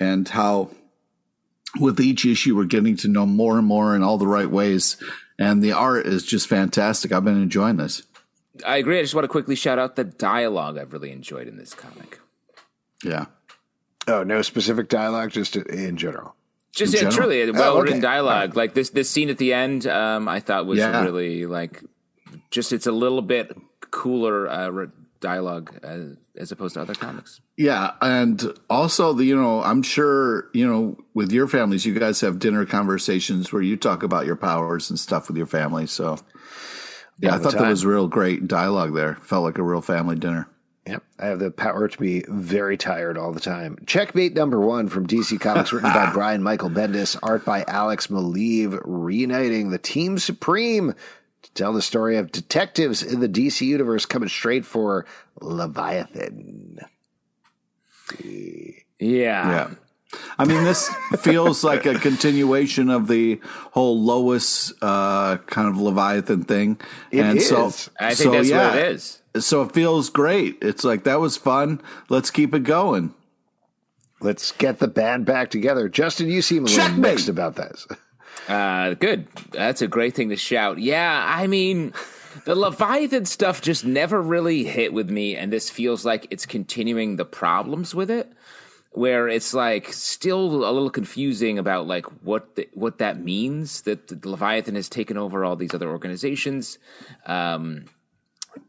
[0.00, 0.70] and how
[1.78, 4.96] with each issue we're getting to know more and more in all the right ways.
[5.38, 7.10] And the art is just fantastic.
[7.10, 8.02] I've been enjoying this.
[8.66, 8.98] I agree.
[8.98, 12.20] I just want to quickly shout out the dialogue I've really enjoyed in this comic.
[13.02, 13.26] Yeah.
[14.06, 16.36] Oh, no specific dialogue, just in general.
[16.72, 18.00] Just yeah, truly well written oh, okay.
[18.00, 18.50] dialogue.
[18.50, 18.56] Right.
[18.56, 21.02] Like this this scene at the end, um, I thought was yeah.
[21.02, 21.82] really like
[22.50, 23.54] just it's a little bit
[23.90, 24.86] cooler uh,
[25.20, 27.40] dialogue as, as opposed to other comics.
[27.56, 32.20] Yeah, and also the you know I'm sure you know with your families you guys
[32.22, 35.86] have dinner conversations where you talk about your powers and stuff with your family.
[35.86, 36.18] So
[37.18, 37.62] yeah, I thought time.
[37.62, 39.16] that was real great dialogue there.
[39.16, 40.48] Felt like a real family dinner.
[40.86, 41.04] Yep.
[41.18, 43.78] I have the power to be very tired all the time.
[43.86, 48.80] Checkmate number one from DC Comics, written by Brian Michael Bendis, art by Alex Maleev,
[48.84, 50.94] reuniting the Team Supreme
[51.42, 55.06] to tell the story of detectives in the DC universe coming straight for
[55.40, 56.80] Leviathan.
[58.18, 58.70] Yeah.
[58.98, 59.70] Yeah.
[60.38, 60.88] I mean, this
[61.20, 63.40] feels like a continuation of the
[63.72, 66.80] whole Lois uh, kind of Leviathan thing.
[67.10, 67.48] It and is.
[67.48, 67.66] so
[67.98, 68.68] I think so, that's yeah.
[68.70, 70.58] what it is so it feels great.
[70.60, 71.80] It's like that was fun.
[72.08, 73.14] Let's keep it going.
[74.20, 75.88] Let's get the band back together.
[75.88, 77.00] Justin, you seem a little Checkmate.
[77.00, 77.86] mixed about this.
[78.48, 79.26] Uh, good.
[79.50, 80.78] That's a great thing to shout.
[80.78, 81.92] Yeah, I mean,
[82.44, 87.16] the Leviathan stuff just never really hit with me, and this feels like it's continuing
[87.16, 88.32] the problems with it.
[88.94, 94.08] Where it's like still a little confusing about like what the, what that means that
[94.08, 96.78] the Leviathan has taken over all these other organizations.
[97.24, 97.86] Um,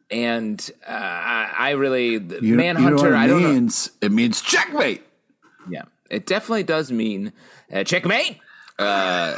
[0.10, 3.06] and uh, I, really you, Manhunter.
[3.06, 3.88] You know I don't means?
[4.02, 4.08] know.
[4.08, 5.04] It means checkmate.
[5.70, 7.34] Yeah, it definitely does mean
[7.72, 8.40] uh, checkmate.
[8.78, 9.38] Uh,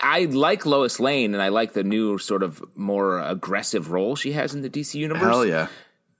[0.00, 4.32] I like Lois Lane, and I like the new sort of more aggressive role she
[4.32, 5.22] has in the DC universe.
[5.22, 5.68] Hell yeah!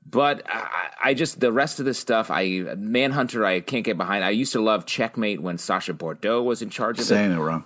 [0.09, 4.25] But I, I, just the rest of the stuff, I Manhunter, I can't get behind.
[4.25, 7.29] I used to love Checkmate when Sasha Bordeaux was in charge of Saying it.
[7.29, 7.65] Saying it wrong.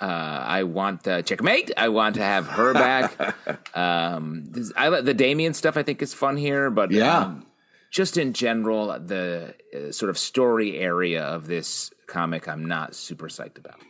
[0.00, 1.70] Uh, I want uh, checkmate.
[1.76, 3.76] I want to have her back.
[3.76, 5.76] um, this, I the Damien stuff.
[5.76, 7.46] I think is fun here, but yeah, um,
[7.92, 13.28] just in general, the uh, sort of story area of this comic, I'm not super
[13.28, 13.80] psyched about.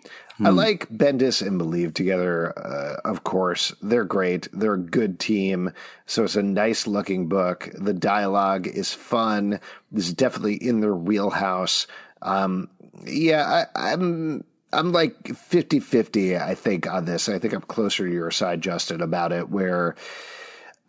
[0.41, 0.57] I hmm.
[0.57, 2.57] like Bendis and Maleev together.
[2.57, 4.49] Uh, of course, they're great.
[4.53, 5.73] They're a good team.
[6.07, 7.69] So it's a nice looking book.
[7.75, 9.61] The dialogue is fun.
[9.91, 11.89] This is definitely in their wheelhouse.
[12.23, 12.71] Um,
[13.05, 17.29] yeah, I, I'm I'm like 50 50, I think, on this.
[17.29, 19.97] I think I'm closer to your side, Justin, about it, where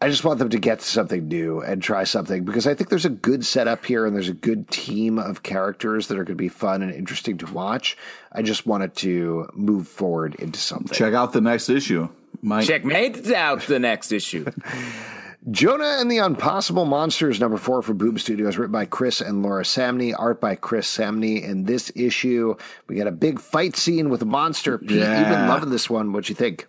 [0.03, 2.89] I just want them to get to something new and try something because I think
[2.89, 6.35] there's a good setup here and there's a good team of characters that are going
[6.37, 7.95] to be fun and interesting to watch.
[8.29, 10.93] I just wanted to move forward into something.
[10.93, 12.09] Check out the next issue.
[12.41, 12.67] Mike.
[12.67, 14.43] Checkmate out the next issue.
[15.49, 19.63] Jonna and the Unpossible Monsters, number four for Boom Studios, written by Chris and Laura
[19.63, 21.41] Samnee, art by Chris Samnee.
[21.41, 22.55] In this issue,
[22.87, 24.77] we got a big fight scene with a monster.
[24.77, 25.19] Pete, yeah.
[25.19, 26.11] you've been loving this one.
[26.11, 26.67] What do you think?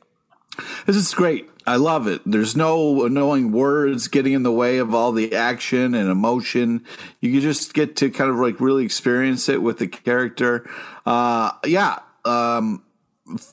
[0.87, 1.49] This is great.
[1.67, 2.21] I love it.
[2.27, 6.85] There's no annoying words getting in the way of all the action and emotion.
[7.21, 10.69] You just get to kind of like really experience it with the character.
[11.07, 12.01] Uh, yeah.
[12.25, 12.83] Um,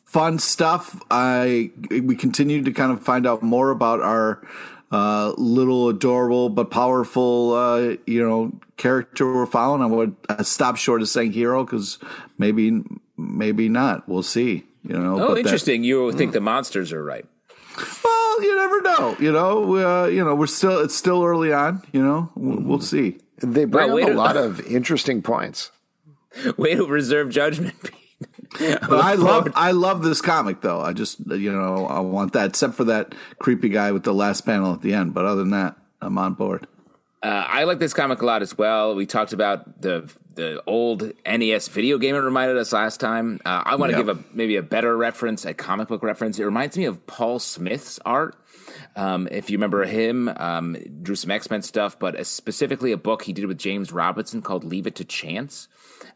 [0.05, 1.01] fun stuff.
[1.09, 4.45] I we continue to kind of find out more about our
[4.91, 9.81] uh, little adorable but powerful, uh, you know, character we're following.
[9.81, 11.97] I would stop short of saying hero because
[12.37, 12.83] maybe,
[13.17, 14.07] maybe not.
[14.09, 14.65] We'll see.
[14.83, 15.29] You know.
[15.29, 15.81] Oh, interesting.
[15.81, 16.33] That, you think mm.
[16.33, 17.25] the monsters are right.
[18.03, 19.15] Well, you never know.
[19.19, 21.83] You know, uh, you know, we're still it's still early on.
[21.91, 22.85] You know, we'll, we'll mm-hmm.
[22.85, 23.19] see.
[23.37, 25.71] They bring well, up a lot of interesting points.
[26.57, 27.75] Way to reserve judgment.
[28.59, 30.81] but I love I love this comic though.
[30.81, 34.41] I just you know I want that except for that creepy guy with the last
[34.45, 35.13] panel at the end.
[35.13, 36.67] But other than that, I'm on board.
[37.23, 38.95] Uh, I like this comic a lot as well.
[38.95, 43.39] We talked about the the old NES video game it reminded us last time.
[43.45, 44.07] Uh, I want to yep.
[44.07, 46.39] give a maybe a better reference, a comic book reference.
[46.39, 48.35] It reminds me of Paul Smith's art.
[48.95, 53.23] Um, if you remember him, um, drew some X Men stuff, but specifically a book
[53.23, 55.67] he did with James Robinson called "Leave It to Chance."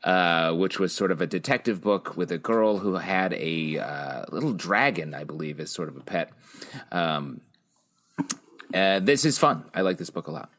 [0.04, 4.26] Uh, which was sort of a detective book with a girl who had a uh,
[4.32, 6.32] little dragon, I believe, as sort of a pet.
[6.92, 7.42] Um,
[8.74, 9.66] uh, this is fun.
[9.74, 10.52] I like this book a lot.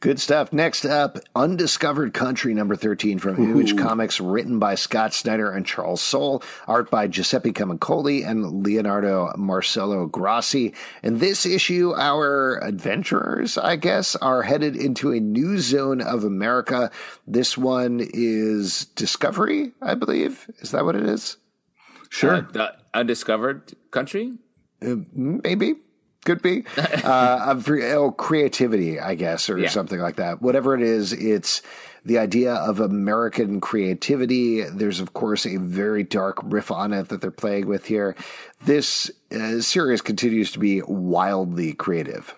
[0.00, 0.52] Good stuff.
[0.52, 3.52] Next up, Undiscovered Country, number 13 from Ooh.
[3.52, 9.32] Image Comics, written by Scott Snyder and Charles Soule, art by Giuseppe Camuncoli and Leonardo
[9.38, 10.74] Marcello Grassi.
[11.02, 16.90] In this issue, our adventurers, I guess, are headed into a new zone of America.
[17.26, 20.50] This one is Discovery, I believe.
[20.58, 21.38] Is that what it is?
[22.10, 22.34] Sure.
[22.34, 24.34] Uh, the Undiscovered Country?
[24.86, 25.76] Uh, maybe
[26.26, 29.70] could be uh, of oh, creativity, I guess, or Yeah.
[29.70, 30.42] something like that.
[30.42, 31.62] Whatever it is, it's
[32.04, 34.62] the idea of American creativity.
[34.62, 38.14] There's, of course, a very dark riff on it that they're playing with here.
[38.64, 42.34] This uh, series continues to be wildly creative.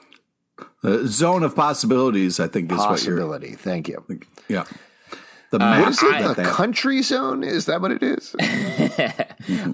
[0.82, 3.54] Uh, zone of possibilities, I think, is Possibility.
[3.54, 4.02] Thank you.
[4.06, 4.58] what you're.
[4.60, 4.64] Yeah.
[5.50, 6.36] The What map is it?
[6.36, 7.42] The country zone?
[7.42, 8.34] Is that what it is?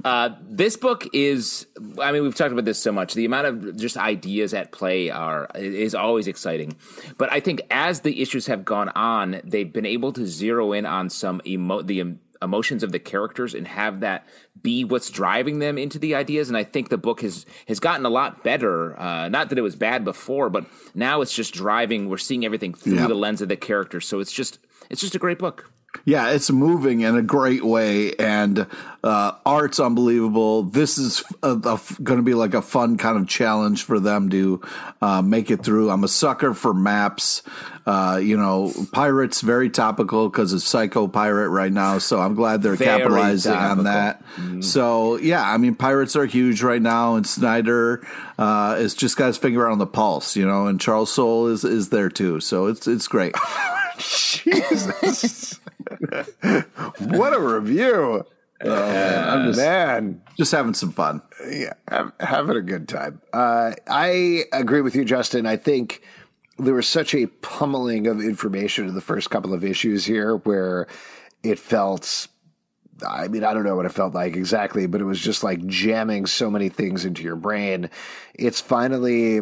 [0.04, 1.66] Uh, this book is
[2.00, 5.10] i mean we've talked about this so much the amount of just ideas at play
[5.10, 6.76] are is always exciting
[7.18, 10.86] but i think as the issues have gone on they've been able to zero in
[10.86, 14.26] on some emo- the em- emotions of the characters and have that
[14.62, 18.04] be what's driving them into the ideas and i think the book has has gotten
[18.06, 22.08] a lot better uh, not that it was bad before but now it's just driving
[22.08, 23.06] we're seeing everything through Yeah.
[23.08, 24.58] the lens of the characters so it's just
[24.90, 25.70] it's just a great book
[26.04, 28.66] Yeah, it's moving in a great way, and
[29.04, 30.64] uh, art's unbelievable.
[30.64, 34.60] This is going to be like a fun kind of challenge for them to
[35.00, 35.90] uh, make it through.
[35.90, 37.42] I'm a sucker for maps.
[37.86, 41.98] Uh, you know, pirates very topical because of Psycho Pirate right now.
[41.98, 43.78] So I'm glad they're Very capitalizing topical.
[43.78, 44.24] on that.
[44.64, 48.04] So yeah, I mean, pirates are huge right now, and Snyder
[48.36, 50.34] uh, is just got his finger on the pulse.
[50.34, 52.40] You know, and Charles Soule is is there too.
[52.40, 53.34] So it's it's great.
[53.98, 55.60] Jesus.
[56.98, 58.24] what a review.
[58.62, 60.22] I'm just Man.
[60.38, 61.22] just having some fun.
[61.50, 63.20] yeah, have, having a good time.
[63.32, 65.46] Uh, I agree with you, Justin.
[65.46, 66.02] I think
[66.58, 70.86] there was such a pummeling of information in the first couple of issues here where
[71.42, 72.28] it felt.
[73.06, 75.66] I mean, I don't know what it felt like exactly, but it was just like
[75.66, 77.90] jamming so many things into your brain.
[78.34, 79.40] It's finally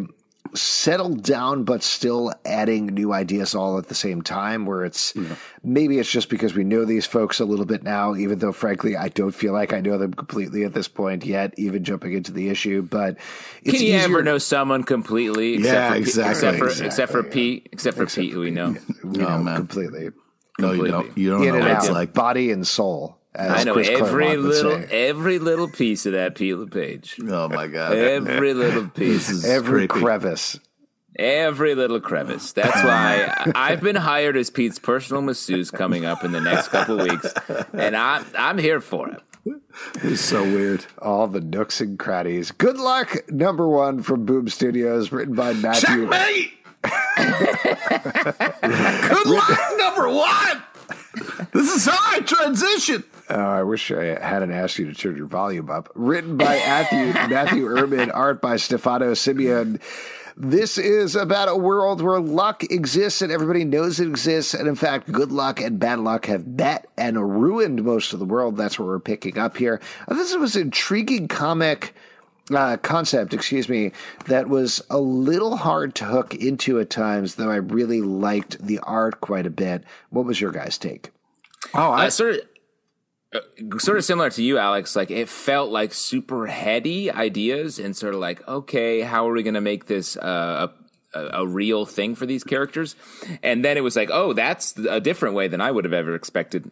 [0.55, 4.67] settled down, but still adding new ideas all at the same time.
[4.67, 5.15] Where it's
[5.63, 8.97] maybe it's just because we know these folks a little bit now, even though frankly
[8.97, 12.33] I don't feel like I know them completely at this point yet, even jumping into
[12.33, 12.83] the issue.
[12.83, 13.17] But
[13.63, 14.01] it's Can you easier.
[14.01, 15.55] ever know someone completely?
[15.55, 17.33] Except Yeah, for, Pete- exactly, Except for, exactly, except for yeah.
[17.33, 17.69] Pete.
[17.73, 18.77] Except for Pete, who we know.
[19.05, 19.57] You know, Oh, man.
[19.57, 20.11] completely
[20.59, 21.17] No, you don't.
[21.17, 22.13] You don't in know and what out, it's like.
[22.13, 23.19] body and soul.
[23.35, 27.19] As I know Chris every Claremont little, every little piece of that Pete LePage.
[27.29, 27.93] Oh my god!
[27.97, 29.45] Every little piece.
[29.45, 30.05] Every creepy.
[30.05, 30.61] crevice.
[31.19, 32.53] Every little crevice.
[32.53, 36.99] That's why I've been hired as Pete's personal masseuse coming up in the next couple
[36.99, 37.33] weeks,
[37.73, 39.23] and I'm I'm here for it.
[40.03, 40.85] It's so weird.
[40.99, 42.51] All the nooks and crannies.
[42.51, 46.09] Good luck, number one from Boom Studios, written by Matthew.
[46.09, 46.53] Checkmate.
[49.13, 50.63] Good luck, number one.
[51.53, 53.05] This is how I transition.
[53.29, 55.91] Oh, I wish I hadn't asked you to turn your volume up.
[55.95, 59.79] Written by Matthew Matthew Erman, art by Stefano Simeone.
[60.35, 64.55] This is about a world where luck exists and everybody knows it exists.
[64.55, 68.25] And in fact, good luck and bad luck have met and ruined most of the
[68.25, 68.57] world.
[68.57, 69.79] That's what we're picking up here.
[70.09, 71.95] This was an intriguing comic
[72.51, 73.93] uh, concept, excuse me,
[74.25, 78.79] that was a little hard to hook into at times, though I really liked the
[78.81, 79.85] art quite a bit.
[80.09, 81.11] What was your guys' take?
[81.75, 82.41] Oh, I Uh, sort of,
[83.35, 84.95] uh, sort of similar to you, Alex.
[84.97, 89.43] Like it felt like super heady ideas, and sort of like, okay, how are we
[89.43, 90.69] going to make this uh,
[91.15, 92.97] a, a real thing for these characters?
[93.43, 96.15] And then it was like, oh, that's a different way than I would have ever
[96.15, 96.71] expected.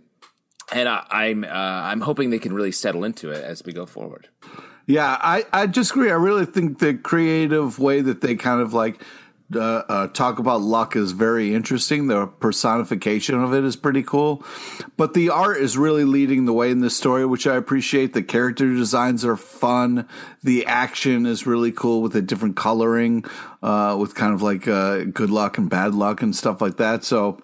[0.73, 3.87] And I, I'm uh, I'm hoping they can really settle into it as we go
[3.87, 4.29] forward.
[4.87, 6.11] Yeah, I, I just agree.
[6.11, 9.01] I really think the creative way that they kind of like
[9.55, 12.07] uh, uh, talk about luck is very interesting.
[12.07, 14.45] The personification of it is pretty cool.
[14.97, 18.13] But the art is really leading the way in this story, which I appreciate.
[18.13, 20.09] The character designs are fun.
[20.43, 23.25] The action is really cool with the different coloring,
[23.63, 27.05] uh, with kind of like uh, good luck and bad luck and stuff like that.
[27.05, 27.43] So.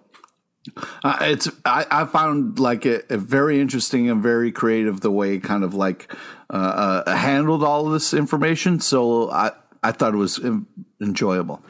[1.05, 5.63] Uh, it's I, I found like it, very interesting and very creative the way kind
[5.63, 6.13] of like
[6.51, 8.81] uh, uh, handled all this information.
[8.81, 9.53] So I
[9.85, 10.67] I thought it was en-
[11.01, 11.63] enjoyable.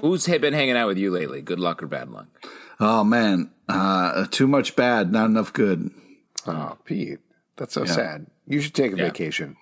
[0.00, 1.42] Who's been hanging out with you lately?
[1.42, 2.26] Good luck or bad luck?
[2.80, 5.90] Oh man, uh, too much bad, not enough good.
[6.46, 7.20] Oh, Pete,
[7.56, 8.26] that's so sad.
[8.46, 9.04] You should take a Yeah.
[9.04, 9.56] vacation.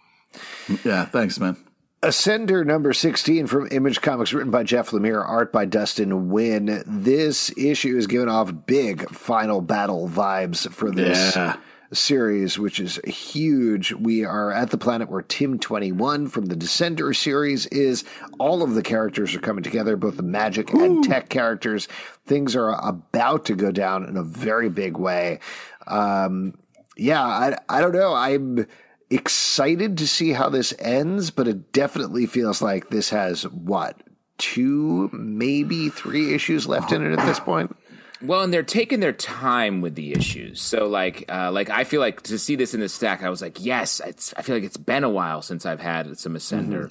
[0.85, 1.57] Yeah, thanks, man.
[2.03, 6.83] Ascender number 16 from Image Comics, written by Jeff Lemire, art by Dustin Nguyen.
[6.87, 11.57] This issue is giving off big final battle vibes for this Yeah.
[11.93, 13.93] Series, which is huge.
[13.93, 18.05] We are at the planet where Tim 21 from the Descender series is.
[18.39, 21.89] All of the characters are coming together, both the magic and tech characters.
[22.27, 25.41] Things are about to go down in a very big way.
[25.87, 26.59] Um,
[26.97, 28.15] yeah, I, I don't know.
[28.15, 28.67] I'm
[29.11, 34.01] excited to see how this ends, but it definitely feels like this has what
[34.41, 37.77] two, maybe three issues left in it at this point.
[38.23, 40.61] Well, and they're taking their time with the issues.
[40.61, 43.41] So, like, uh, like I feel like to see this in the stack, I was
[43.41, 46.91] like, yes, it's, I feel like it's been a while since I've had some Ascender.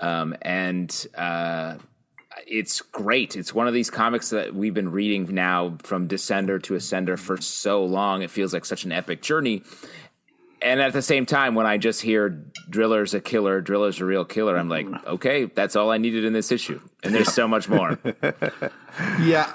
[0.00, 1.76] um, and uh,
[2.46, 3.36] it's great.
[3.36, 7.40] It's one of these comics that we've been reading now from Descender to Ascender for
[7.40, 8.22] so long.
[8.22, 9.62] It feels like such an epic journey.
[10.60, 14.24] And at the same time, when I just hear Driller's a killer, Driller's a real
[14.24, 16.80] killer, I'm like, okay, that's all I needed in this issue.
[17.02, 17.98] And there's so much more.
[19.20, 19.52] yeah,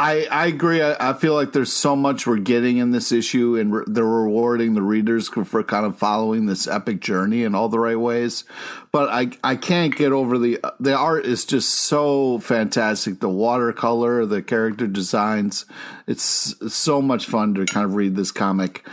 [0.00, 0.80] I, I agree.
[0.80, 4.02] I, I, feel like there's so much we're getting in this issue, and re- they're
[4.02, 8.44] rewarding the readers for kind of following this epic journey in all the right ways.
[8.92, 13.20] But I I can't get over the the art is just so fantastic.
[13.20, 15.66] The watercolor, the character designs,
[16.06, 18.86] it's, so much fun to kind of read this comic.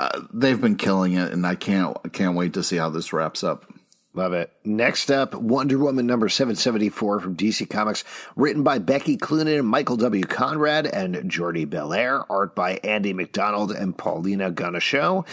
[0.00, 3.12] Uh, they've been killing it, and I can't I can't wait to see how this
[3.12, 3.72] wraps up.
[4.18, 4.52] Love it.
[4.64, 8.02] Next up, Wonder Woman number 774 from DC Comics,
[8.34, 10.24] written by Becky Cloonan, Michael W.
[10.24, 15.24] Conrad, and Jordie Bellaire, art by Andy MacDonald and Paulina Ganucheau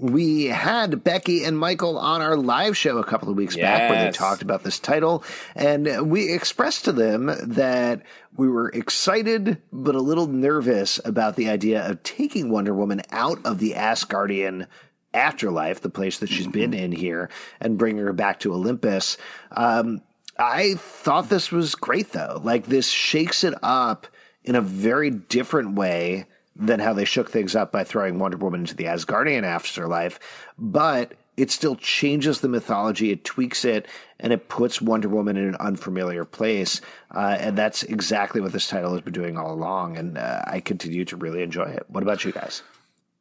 [0.00, 3.64] we had Becky and Michael on our live show a couple of weeks yes.
[3.64, 5.24] back where they talked about this title.
[5.54, 8.02] And we expressed to them that
[8.36, 13.44] we were excited, but a little nervous about the idea of taking Wonder Woman out
[13.44, 14.66] of the Asgardian
[15.14, 17.30] afterlife, the place that she's been in here,
[17.60, 19.16] and bring her back to Olympus.
[19.52, 20.02] Um,
[20.38, 22.40] I thought this was great, though.
[22.42, 24.06] Like, this shakes it up
[24.44, 28.60] in a very different way than how they shook things up by throwing Wonder Woman
[28.60, 30.18] into the Asgardian afterlife,
[30.58, 33.86] but it still changes the mythology, it tweaks it,
[34.18, 36.80] and it puts Wonder Woman in an unfamiliar place.
[37.14, 39.96] Uh, and that's exactly what this title has been doing all along.
[39.96, 41.84] And uh, I continue to really enjoy it.
[41.88, 42.62] What about you guys?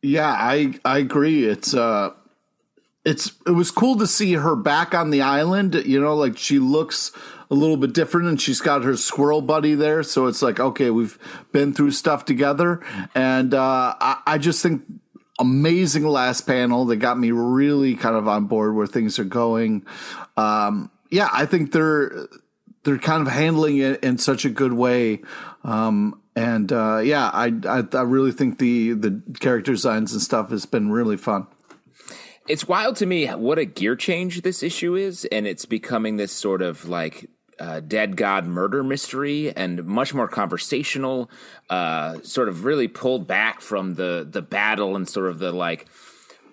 [0.01, 1.45] Yeah, I I agree.
[1.45, 2.11] It's uh
[3.03, 5.75] it's it was cool to see her back on the island.
[5.85, 7.11] You know, like she looks
[7.49, 10.03] a little bit different and she's got her squirrel buddy there.
[10.03, 11.17] So it's like, okay, we've
[11.51, 12.81] been through stuff together.
[13.15, 14.83] And uh, I, I just think
[15.39, 19.85] amazing last panel that got me really kind of on board where things are going.
[20.35, 22.27] Um, yeah, I think they're
[22.83, 25.21] they're kind of handling it in such a good way.
[25.63, 30.51] Um, and uh, yeah, I, I, I really think the the character designs and stuff
[30.51, 31.47] has been really fun.
[32.47, 36.31] It's wild to me what a gear change this issue is, and it's becoming this
[36.31, 37.27] sort of like
[37.59, 41.31] uh, dead god murder mystery and much more conversational
[41.71, 45.87] uh, sort of really pulled back from the the battle and sort of the like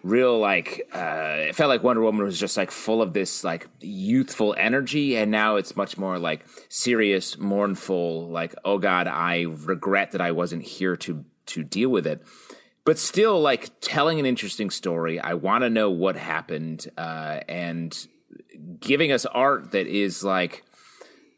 [0.04, 3.66] real like uh, it felt like wonder woman was just like full of this like
[3.80, 10.12] youthful energy and now it's much more like serious mournful like oh god i regret
[10.12, 12.22] that i wasn't here to to deal with it.
[12.86, 18.06] But still like telling an interesting story i want to know what happened uh, and
[18.78, 20.64] giving us art that is like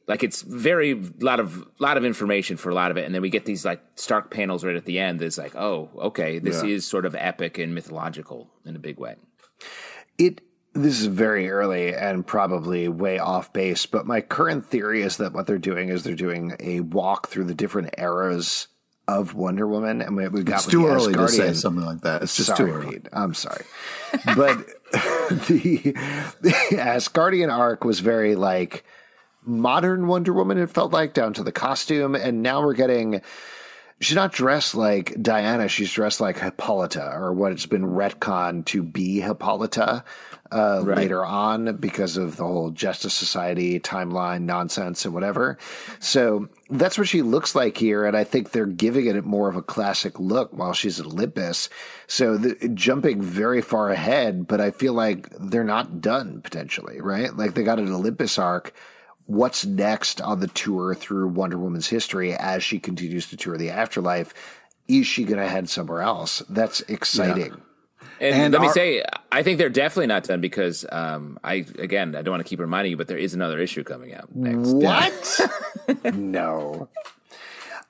[0.07, 3.23] like it's very lot of lot of information for a lot of it and then
[3.23, 6.63] we get these like stark panels right at the end that's like oh okay this
[6.63, 6.71] yeah.
[6.71, 9.17] is sort of epic and mythological in a big way
[10.19, 10.41] it
[10.73, 15.33] this is very early and probably way off base but my current theory is that
[15.33, 18.69] what they're doing is they're doing a walk through the different eras
[19.09, 22.23] of Wonder Woman, and we, we got it's too early to say something like that.
[22.23, 22.93] It's just sorry, too early.
[22.95, 23.65] Pete, I'm sorry,
[24.35, 24.57] but
[25.47, 25.95] the,
[26.41, 28.85] the Asgardian arc was very like
[29.47, 32.15] modern Wonder Woman, it felt like, down to the costume.
[32.15, 33.23] And now we're getting.
[33.99, 35.69] She's not dressed like Diana.
[35.69, 40.05] She's dressed like Hippolyta, or what it's been retconned to be Hippolyta
[40.53, 40.99] uh, right.
[40.99, 45.57] later on because of the whole Justice Society timeline nonsense and whatever.
[45.99, 49.57] So that's what she looks like here, and I think they're giving it more of
[49.57, 51.71] a classic look while she's at Olympus.
[52.07, 57.35] So the, jumping very far ahead, but I feel like they're not done potentially, right?
[57.35, 58.75] Like they got an Olympus arc
[59.27, 63.71] what's next on the tour through Wonder Woman's history as she continues to tour the
[63.71, 64.33] afterlife.
[64.89, 66.43] Is she going to head somewhere else?
[66.49, 67.53] That's exciting.
[67.53, 67.61] Yeah.
[68.21, 71.67] And, and, let our, me say, I think they're definitely not done because um, I
[71.79, 74.35] again I don't want to keep reminding you, but there is another issue coming out
[74.35, 74.73] next.
[74.73, 75.41] What?
[76.15, 76.89] no.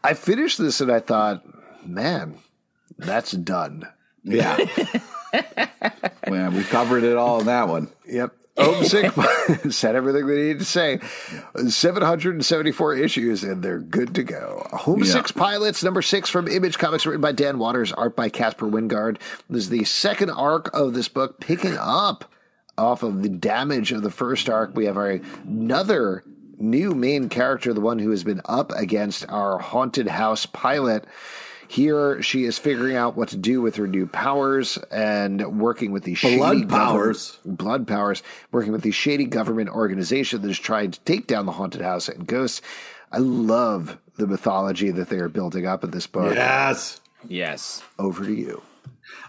[0.03, 1.45] I finished this and I thought,
[1.87, 2.39] man,
[2.99, 3.87] that's done.
[4.25, 4.57] Yeah.
[6.29, 7.89] well, we covered it all in that one.
[8.07, 8.33] Yep.
[8.59, 9.13] Homesick
[9.71, 11.01] said everything they needed to say.
[11.67, 14.67] 774 issues, and they're good to go.
[14.73, 15.41] Homesick yeah.
[15.41, 19.19] Pilots, number six from Image Comics, written by Dan Watters, art by Caspar Wijngaard.
[19.51, 22.31] This is the second arc of this book, picking up
[22.79, 24.75] off of the damage of the first arc.
[24.75, 26.25] We have our, another
[26.59, 31.05] new main character, the one who has been up against our haunted house pilot.
[31.69, 36.05] Here, she is figuring out what to do with her new powers and working with
[36.05, 41.01] these blood powers, blood powers, working with the shady government organization that is trying to
[41.01, 42.63] take down the haunted house and ghosts.
[43.13, 46.35] I love the mythology that they are building up in this book.
[46.35, 47.83] Yes, yes.
[47.99, 48.63] Over to you.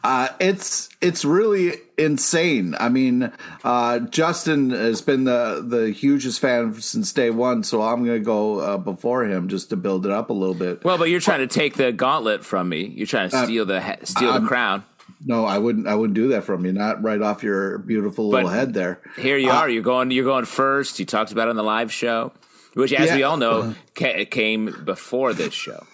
[0.04, 2.76] Uh, it's it's really insane.
[2.80, 3.32] I mean,
[3.64, 8.24] uh, Justin has been the the hugest fan since day one, so I'm going to
[8.26, 10.84] go uh, before him just to build it up a little bit.
[10.84, 12.86] Well, but you're trying to take the gauntlet from me.
[12.86, 14.84] You're trying to steal the he- steal the crown.
[15.26, 15.88] No, I wouldn't.
[15.88, 16.72] I wouldn't do that from you.
[16.72, 19.02] Not right off your beautiful little But head there.
[19.18, 19.68] Here you are.
[19.68, 20.12] You're going.
[20.12, 21.00] You're going first.
[21.00, 22.34] You talked about it on the live show,
[22.76, 23.16] which, as Yeah.
[23.16, 25.86] we all know, ca- came before this show.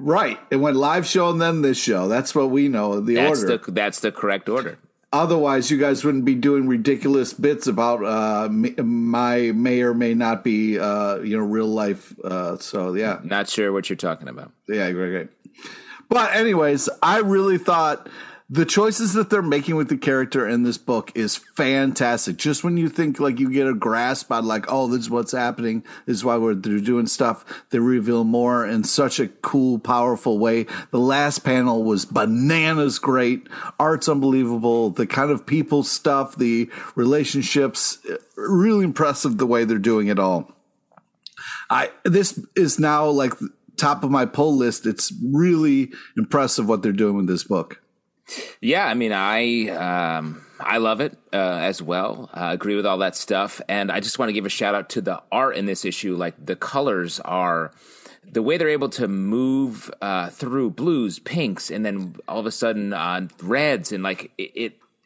[0.00, 0.38] Right.
[0.50, 2.06] It went live show and then this show.
[2.08, 3.00] That's what we know.
[3.00, 3.58] The That's order.
[3.58, 4.78] the that's the correct order.
[5.12, 10.44] Otherwise, you guys wouldn't be doing ridiculous bits about uh, my may or may not
[10.44, 12.14] be uh, you know real life.
[12.22, 14.52] Uh, so yeah, Not sure what you're talking about.
[14.68, 15.28] yeah, great, great.
[16.10, 18.08] But anyways, I really thought
[18.50, 22.38] the choices that they're making with the character in this book is fantastic.
[22.38, 25.32] Just when you think like you get a grasp on like, oh, this is what's
[25.32, 29.78] happening, this is why we're they're doing stuff, they reveal more in such a cool,
[29.78, 30.64] powerful way.
[30.92, 33.46] The last panel was bananas great.
[33.78, 34.90] Art's unbelievable.
[34.90, 37.98] The kind of people stuff, the relationships,
[38.34, 40.50] really impressive the way they're doing it all.
[41.68, 43.34] I this is now like
[43.76, 44.86] top of my pull list.
[44.86, 47.82] It's really impressive what they're doing with this book.
[48.60, 52.30] Yeah, I mean, I um, I love it uh, as well.
[52.32, 54.90] I agree with all that stuff, and I just want to give a shout out
[54.90, 56.16] to the art in this issue.
[56.16, 57.72] Like the colors are
[58.30, 62.50] the way they're able to move uh, through blues, pinks, and then all of a
[62.52, 64.52] sudden uh, reds, and like it,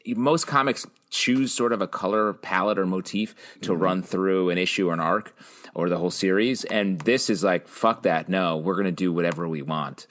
[0.04, 0.16] it.
[0.16, 4.88] Most comics choose sort of a color palette or motif to run through an issue
[4.88, 5.36] or an arc
[5.74, 8.28] or the whole series, and this is like fuck that.
[8.28, 10.06] No, we're gonna do whatever we want,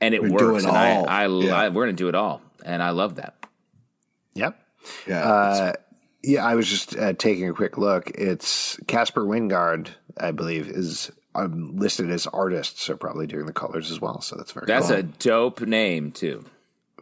[0.00, 0.64] and it We're works.
[0.64, 1.02] And I.
[1.02, 1.54] I, Yeah.
[1.54, 3.34] I, we're gonna do it all, and I love that.
[4.34, 4.56] Yep.
[5.08, 5.72] Yeah, Uh,
[6.22, 8.10] yeah, I was just uh, taking a quick look.
[8.10, 9.88] It's Caspar Wijngaard,
[10.18, 14.20] I believe, is um, listed as artist, so probably doing the colors as well.
[14.20, 14.96] So that's very That's cool.
[14.96, 16.44] a dope name too.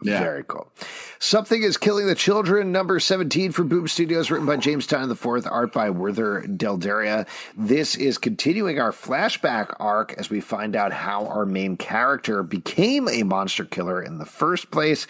[0.03, 0.19] Yeah.
[0.19, 0.71] Very cool.
[1.17, 5.47] Something is Killing the Children, number 17 from Boom Studios, written by James Tynion IV,
[5.51, 7.25] art by Werther Deldaria.
[7.57, 13.07] This is continuing our flashback arc as we find out how our main character became
[13.09, 15.07] a monster killer in the first place.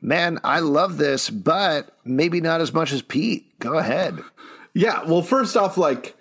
[0.00, 3.58] Man, I love this, but maybe not as much as Pete.
[3.58, 4.18] Go ahead.
[4.72, 6.16] Yeah, well, first off, like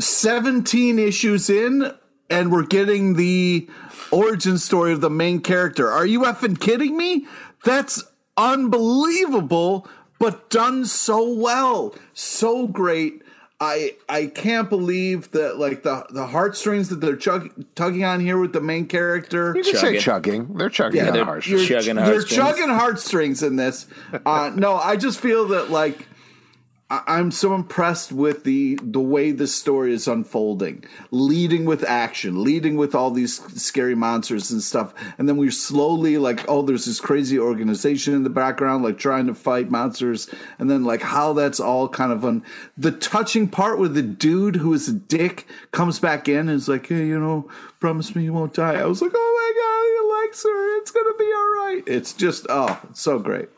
[0.00, 1.92] 17 issues in,
[2.30, 3.68] and we're getting the
[4.12, 5.90] origin story of the main character.
[5.90, 7.26] Are you effing kidding me?
[7.64, 8.04] That's
[8.36, 11.94] unbelievable, but done so well.
[12.12, 13.22] So great.
[13.60, 18.38] I I can't believe that like the the heartstrings that they're chug, tugging on here
[18.38, 19.52] with the main character.
[19.56, 20.00] You can say Chugging.
[20.46, 20.54] chugging.
[20.56, 21.48] They're chugging Yeah, they're- harsh.
[21.48, 23.86] you're- You're, chugging you're chugging heartstrings in this.
[24.24, 26.07] Uh, no, I just feel that like
[26.90, 32.42] I- I'm so impressed with the the way this story is unfolding, leading with action,
[32.42, 36.86] leading with all these scary monsters and stuff, and then we're slowly like, oh, there's
[36.86, 41.34] this crazy organization in the background, like trying to fight monsters, and then like how
[41.34, 42.42] that's all kind of on
[42.76, 46.68] the touching part where the dude who is a dick comes back in and is
[46.68, 48.76] like, hey, you know, promise me you won't die.
[48.80, 50.78] I was like, oh my god, he likes her.
[50.78, 51.82] It's gonna be all right.
[51.86, 53.50] It's just oh, it's so great.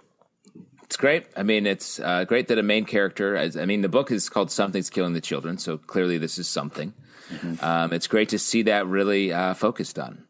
[0.90, 1.26] It's great.
[1.36, 3.36] I mean, it's uh, great that a main character.
[3.36, 6.48] As, I mean, the book is called "Something's Killing the Children," so clearly this is
[6.48, 6.94] something.
[7.60, 10.24] Um, it's great to see that really uh, focused on.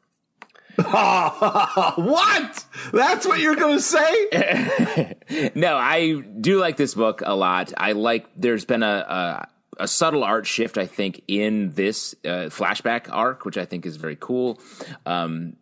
[0.77, 2.65] what?
[2.93, 5.17] That's what you're gonna say?
[5.55, 7.73] No, I do like this book a lot.
[7.79, 8.27] I like.
[8.37, 9.49] There's been a
[9.79, 13.87] a, a subtle art shift, I think, in this uh, flashback arc, which I think
[13.87, 14.61] is very cool.
[15.07, 15.57] Um,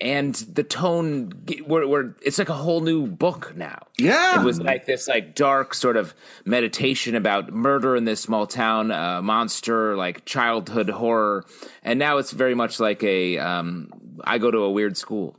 [0.00, 1.32] and the tone,
[1.66, 3.78] we're, we're, it's like a whole new book now.
[3.98, 4.40] Yeah.
[4.40, 6.14] it was like this, like dark sort of
[6.44, 11.44] meditation about murder in this small town, uh, monster, like childhood horror,
[11.82, 13.38] and now it's very much like a.
[13.38, 13.90] Um,
[14.22, 15.36] I go to a weird school.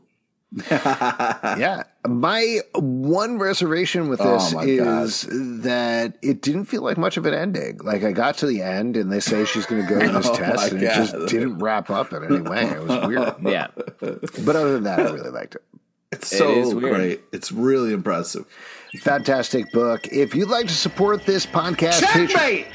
[0.72, 1.84] Yeah.
[2.08, 5.28] My one reservation with Oh this my is
[5.64, 7.78] that it didn't feel like much of an ending.
[7.84, 10.28] Like I got to the end and they say she's going to go to this
[10.30, 12.64] Oh test my and it just didn't wrap up in any way.
[12.66, 13.36] It was weird.
[13.52, 13.68] Yeah.
[13.99, 15.64] But other than that, I really liked it.
[16.12, 16.95] It's so is weird.
[16.95, 17.22] great.
[17.32, 18.45] It's really impressive.
[18.99, 20.08] Fantastic book.
[20.08, 22.68] If you'd like to support this podcast, Patreon- Checkmate.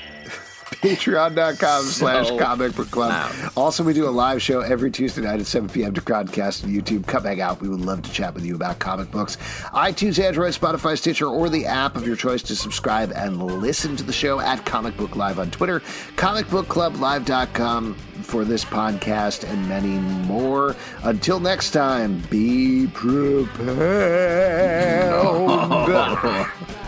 [0.80, 3.10] patreon.com slash comic book club.
[3.10, 3.50] loud.
[3.56, 5.94] Also, we do a live show every Tuesday night at 7 p.m.
[5.94, 7.06] to Crowdcast and YouTube.
[7.06, 7.60] Come hang out.
[7.60, 9.36] We would love to chat with you about comic books.
[9.72, 14.02] iTunes, Android, Spotify, Stitcher, or the app of your choice to subscribe and listen to
[14.04, 15.80] the show at Comic Book Live on Twitter,
[16.16, 20.74] comicbookclublive.com for this podcast and many more.
[21.04, 23.76] Until next time, be prepared.